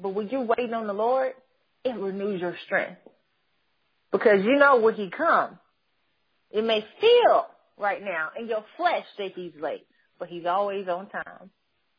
But 0.00 0.10
when 0.10 0.28
you're 0.28 0.42
waiting 0.42 0.74
on 0.74 0.86
the 0.86 0.92
Lord, 0.92 1.32
it 1.84 1.96
renews 1.96 2.40
your 2.40 2.56
strength. 2.64 3.00
Because 4.10 4.44
you 4.44 4.56
know 4.56 4.80
when 4.80 4.94
he 4.94 5.10
comes, 5.10 5.56
it 6.50 6.64
may 6.64 6.84
feel 7.00 7.46
right 7.78 8.02
now 8.02 8.30
in 8.38 8.46
your 8.46 8.64
flesh 8.76 9.06
that 9.18 9.32
he's 9.34 9.52
late, 9.60 9.86
but 10.18 10.28
he's 10.28 10.46
always 10.46 10.86
on 10.88 11.08
time. 11.08 11.50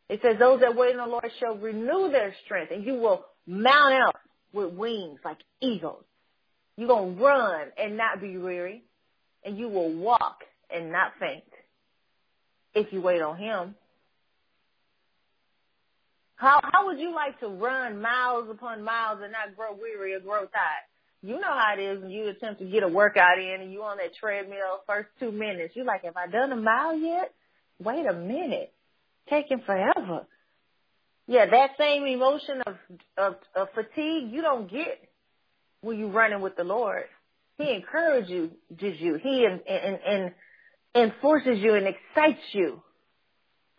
It 0.09 0.19
says 0.21 0.37
those 0.37 0.61
that 0.61 0.75
wait 0.75 0.95
on 0.95 1.09
the 1.09 1.11
Lord 1.11 1.31
shall 1.39 1.55
renew 1.55 2.11
their 2.11 2.35
strength 2.45 2.71
and 2.71 2.85
you 2.85 2.95
will 2.95 3.25
mount 3.47 3.95
up 4.07 4.19
with 4.53 4.73
wings 4.73 5.19
like 5.25 5.39
eagles. 5.59 6.03
You're 6.77 6.87
going 6.87 7.17
to 7.17 7.23
run 7.23 7.67
and 7.77 7.97
not 7.97 8.21
be 8.21 8.37
weary 8.37 8.83
and 9.43 9.57
you 9.57 9.67
will 9.67 9.91
walk 9.91 10.43
and 10.69 10.91
not 10.91 11.13
faint 11.19 11.43
if 12.73 12.91
you 12.93 13.01
wait 13.01 13.21
on 13.21 13.37
him. 13.37 13.75
How 16.43 16.59
how 16.61 16.87
would 16.87 16.99
you 16.99 17.15
like 17.15 17.39
to 17.39 17.47
run 17.47 18.01
miles 18.01 18.49
upon 18.51 18.83
miles 18.83 19.19
and 19.23 19.31
not 19.31 19.55
grow 19.55 19.73
weary 19.81 20.13
or 20.13 20.19
grow 20.19 20.39
tired? 20.39 20.83
You 21.21 21.39
know 21.39 21.47
how 21.47 21.73
it 21.77 21.81
is 21.81 22.01
when 22.01 22.11
you 22.11 22.27
attempt 22.27 22.59
to 22.59 22.65
get 22.65 22.83
a 22.83 22.87
workout 22.89 23.39
in 23.39 23.61
and 23.61 23.71
you 23.71 23.81
on 23.83 23.95
that 23.95 24.13
treadmill 24.19 24.81
first 24.85 25.07
two 25.21 25.31
minutes. 25.31 25.73
You're 25.73 25.85
like, 25.85 26.03
have 26.03 26.17
I 26.17 26.27
done 26.27 26.51
a 26.51 26.57
mile 26.57 26.97
yet? 26.97 27.33
Wait 27.79 28.05
a 28.05 28.13
minute. 28.13 28.73
Taking 29.29 29.61
forever. 29.65 30.27
Yeah, 31.27 31.45
that 31.49 31.77
same 31.79 32.05
emotion 32.05 32.61
of, 32.67 32.75
of, 33.17 33.35
of 33.55 33.69
fatigue 33.73 34.29
you 34.29 34.41
don't 34.41 34.69
get 34.69 34.99
when 35.79 35.97
you're 35.97 36.09
running 36.09 36.41
with 36.41 36.57
the 36.57 36.65
Lord. 36.65 37.05
He 37.57 37.73
encourages 37.73 38.51
you. 38.67 39.15
He 39.23 39.45
and, 39.45 39.61
and, 39.65 39.99
and 40.05 40.31
enforces 40.93 41.59
you 41.59 41.75
and 41.75 41.87
excites 41.87 42.43
you. 42.51 42.81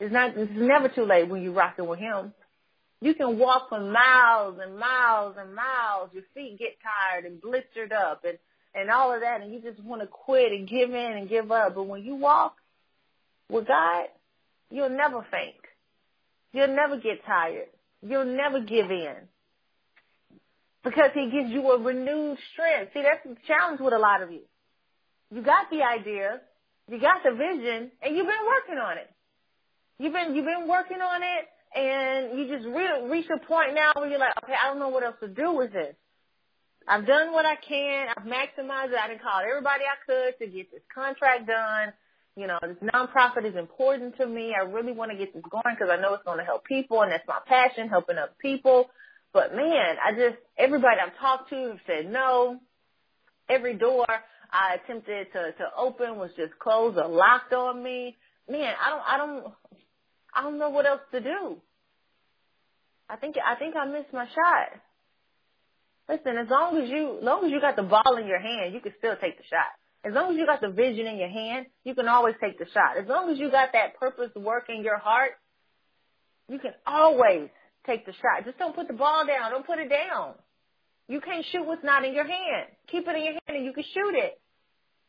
It's 0.00 0.14
not, 0.14 0.35
it's 0.35 0.50
never 0.55 0.88
too 0.88 1.05
late 1.05 1.29
when 1.29 1.42
you're 1.42 1.53
rocking 1.53 1.87
with 1.87 1.98
Him. 1.98 2.33
You 3.05 3.12
can 3.12 3.38
walk 3.38 3.69
for 3.69 3.81
miles 3.81 4.59
and 4.62 4.79
miles 4.79 5.37
and 5.38 5.55
miles. 5.55 6.09
Your 6.14 6.23
feet 6.33 6.59
get 6.59 6.79
tired 6.83 7.27
and 7.27 7.38
blistered 7.38 7.93
up 7.93 8.25
and, 8.25 8.38
and 8.75 8.90
all 8.90 9.14
of 9.14 9.21
that 9.21 9.43
and 9.43 9.53
you 9.53 9.61
just 9.61 9.79
want 9.85 10.01
to 10.01 10.07
quit 10.07 10.53
and 10.53 10.67
give 10.67 10.88
in 10.88 11.12
and 11.12 11.29
give 11.29 11.53
up. 11.53 11.75
But 11.75 11.83
when 11.83 12.03
you 12.03 12.14
walk 12.14 12.55
with 13.51 13.67
God, 13.67 14.07
you'll 14.71 14.88
never 14.88 15.21
faint. 15.31 15.55
You'll 16.55 16.75
never 16.75 16.97
get 16.97 17.23
tired. 17.27 17.67
You'll 18.01 18.25
never 18.25 18.61
give 18.61 18.90
in. 18.90 19.17
Because 20.83 21.11
he 21.12 21.31
gives 21.31 21.51
you 21.51 21.73
a 21.73 21.83
renewed 21.83 22.38
strength. 22.55 22.93
See, 22.95 23.03
that's 23.03 23.23
the 23.23 23.37
challenge 23.47 23.81
with 23.81 23.93
a 23.93 23.99
lot 23.99 24.23
of 24.23 24.33
you. 24.33 24.45
You 25.31 25.43
got 25.43 25.69
the 25.71 25.83
idea, 25.83 26.40
you 26.90 26.99
got 26.99 27.23
the 27.23 27.33
vision, 27.33 27.90
and 28.01 28.17
you've 28.17 28.27
been 28.27 28.47
working 28.47 28.79
on 28.79 28.97
it. 28.97 29.11
You've 29.99 30.14
been, 30.14 30.35
you've 30.35 30.47
been 30.47 30.67
working 30.67 31.03
on 31.03 31.23
it 31.23 31.49
and 31.75 32.39
you 32.39 32.47
just 32.49 32.67
re- 32.67 33.09
reach 33.11 33.27
a 33.31 33.45
point 33.47 33.75
now 33.75 33.93
where 33.97 34.09
you're 34.09 34.19
like, 34.19 34.35
okay, 34.45 34.55
I 34.55 34.69
don't 34.69 34.79
know 34.79 34.89
what 34.89 35.05
else 35.05 35.17
to 35.21 35.29
do 35.29 35.53
with 35.53 35.73
this. 35.73 35.95
I've 36.87 37.07
done 37.07 37.33
what 37.33 37.47
I 37.47 37.57
can. 37.57 38.09
I've 38.15 38.25
maximized 38.25 38.93
it. 38.93 38.99
I 39.03 39.09
didn't 39.09 39.23
call 39.23 39.41
everybody 39.41 39.85
I 39.85 39.97
could 40.05 40.39
to 40.39 40.51
get 40.51 40.71
this 40.71 40.83
contract 40.95 41.47
done. 41.47 41.93
You 42.37 42.47
know, 42.47 42.59
this 42.63 42.77
nonprofit 42.83 43.47
is 43.49 43.57
important 43.57 44.17
to 44.19 44.27
me. 44.27 44.55
I 44.59 44.65
really 44.65 44.93
want 44.93 45.11
to 45.13 45.17
get 45.17 45.33
this 45.33 45.43
going 45.51 45.75
because 45.75 45.89
I 45.91 46.01
know 46.01 46.15
it's 46.15 46.25
going 46.25 46.39
to 46.39 46.45
help 46.45 46.65
people 46.65 47.03
and 47.03 47.13
that's 47.13 47.27
my 47.27 47.39
passion, 47.47 47.89
helping 47.89 48.19
other 48.19 48.33
people. 48.41 48.91
But 49.33 49.55
man, 49.55 49.97
I 50.05 50.13
just, 50.13 50.37
everybody 50.59 50.97
I've 51.01 51.19
talked 51.19 51.51
to 51.51 51.69
have 51.69 51.81
said 51.87 52.11
no. 52.11 52.59
Every 53.49 53.75
door 53.75 54.07
I 54.51 54.77
attempted 54.77 55.33
to, 55.33 55.53
to 55.53 55.65
open 55.77 56.17
was 56.17 56.31
just 56.37 56.59
closed 56.59 56.99
or 56.99 57.09
locked 57.09 57.53
on 57.53 57.83
me. 57.83 58.17
Man, 58.49 58.75
I 58.85 58.91
don't, 58.91 59.03
I 59.07 59.17
don't, 59.17 59.55
I 60.35 60.42
don't 60.42 60.59
know 60.59 60.70
what 60.70 60.87
else 60.87 61.01
to 61.12 61.20
do. 61.20 61.57
I 63.09 63.16
think 63.16 63.37
I 63.44 63.55
think 63.57 63.77
I 63.77 63.87
missed 63.87 64.12
my 64.12 64.27
shot. 64.27 64.81
Listen, 66.09 66.37
as 66.37 66.49
long 66.51 66.77
as 66.83 66.88
you, 66.90 67.18
as 67.18 67.25
long 67.25 67.44
as 67.44 67.51
you 67.51 67.61
got 67.61 67.77
the 67.77 67.83
ball 67.83 68.16
in 68.18 68.27
your 68.27 68.40
hand, 68.40 68.75
you 68.75 68.81
can 68.81 68.92
still 68.99 69.16
take 69.20 69.38
the 69.38 69.44
shot. 69.44 69.73
As 70.05 70.12
long 70.12 70.33
as 70.33 70.37
you 70.37 70.44
got 70.44 70.61
the 70.61 70.68
vision 70.68 71.07
in 71.07 71.16
your 71.16 71.31
hand, 71.31 71.66
you 71.83 71.94
can 71.94 72.09
always 72.09 72.35
take 72.40 72.59
the 72.59 72.66
shot. 72.66 72.99
As 73.01 73.09
long 73.09 73.31
as 73.31 73.38
you 73.38 73.51
got 73.51 73.73
that 73.73 73.97
purpose 73.99 74.31
work 74.37 74.66
in 74.68 74.83
your 74.83 74.99
heart, 74.99 75.33
you 76.49 76.59
can 76.59 76.73
always 76.87 77.49
take 77.87 78.05
the 78.05 78.12
shot. 78.12 78.44
Just 78.44 78.59
don't 78.59 78.75
put 78.75 78.88
the 78.88 78.94
ball 78.94 79.25
down. 79.27 79.51
Don't 79.51 79.66
put 79.66 79.79
it 79.79 79.88
down. 79.88 80.35
You 81.09 81.20
can't 81.20 81.44
shoot 81.51 81.64
what's 81.64 81.85
not 81.85 82.05
in 82.05 82.14
your 82.14 82.27
hand. 82.27 82.68
Keep 82.90 83.09
it 83.09 83.16
in 83.16 83.25
your 83.25 83.33
hand 83.33 83.57
and 83.57 83.64
you 83.64 83.73
can 83.73 83.85
shoot 83.94 84.14
it. 84.14 84.40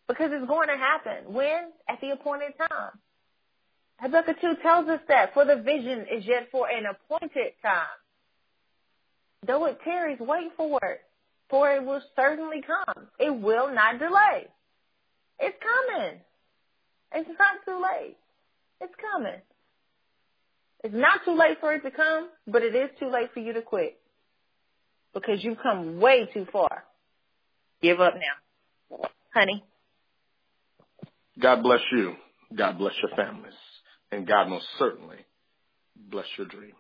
Because 0.08 0.30
it's 0.32 0.48
going 0.48 0.68
to 0.70 0.78
happen. 0.78 1.34
When? 1.34 1.72
At 1.90 2.00
the 2.00 2.12
appointed 2.12 2.54
time. 2.58 2.92
Habakkuk 4.00 4.42
2 4.42 4.56
tells 4.62 4.90
us 4.90 5.00
that, 5.08 5.34
for 5.34 5.46
the 5.46 5.56
vision 5.56 6.06
is 6.12 6.26
yet 6.26 6.50
for 6.52 6.68
an 6.70 6.86
appointed 6.86 7.54
time. 7.62 8.00
Though 9.48 9.66
it 9.66 9.80
tarries, 9.84 10.20
wait 10.20 10.52
for 10.58 10.80
it, 10.84 11.02
for 11.50 11.72
it 11.72 11.84
will 11.84 12.02
certainly 12.16 12.62
come. 12.62 13.08
It 13.20 13.30
will 13.30 13.74
not 13.74 14.00
delay. 14.00 14.48
It's 15.40 15.58
coming. 15.62 16.20
It's 17.14 17.30
not 17.40 17.64
too 17.66 17.82
late. 17.82 18.18
It's 18.82 18.94
coming. 19.14 19.40
It's 20.84 20.96
not 20.96 21.22
too 21.24 21.38
late 21.38 21.58
for 21.62 21.74
it 21.74 21.82
to 21.84 21.92
come, 21.92 22.30
but 22.48 22.64
it 22.64 22.76
is 22.76 22.90
too 23.00 23.10
late 23.10 23.30
for 23.34 23.40
you 23.40 23.54
to 23.54 23.62
quit. 23.62 23.98
Because 25.14 25.44
you've 25.44 25.58
come 25.64 26.00
way 26.02 26.28
too 26.34 26.46
far. 26.52 26.84
Give 27.82 28.02
up 28.02 28.16
now. 28.16 29.08
Honey. 29.34 29.64
God 31.40 31.64
bless 31.64 31.82
you. 31.92 32.16
God 32.56 32.78
bless 32.78 32.94
your 33.02 33.16
families 33.16 33.54
and 34.16 34.28
God 34.28 34.48
most 34.48 34.66
certainly 34.80 35.18
bless 35.96 36.26
your 36.38 36.48
dreams. 36.48 36.74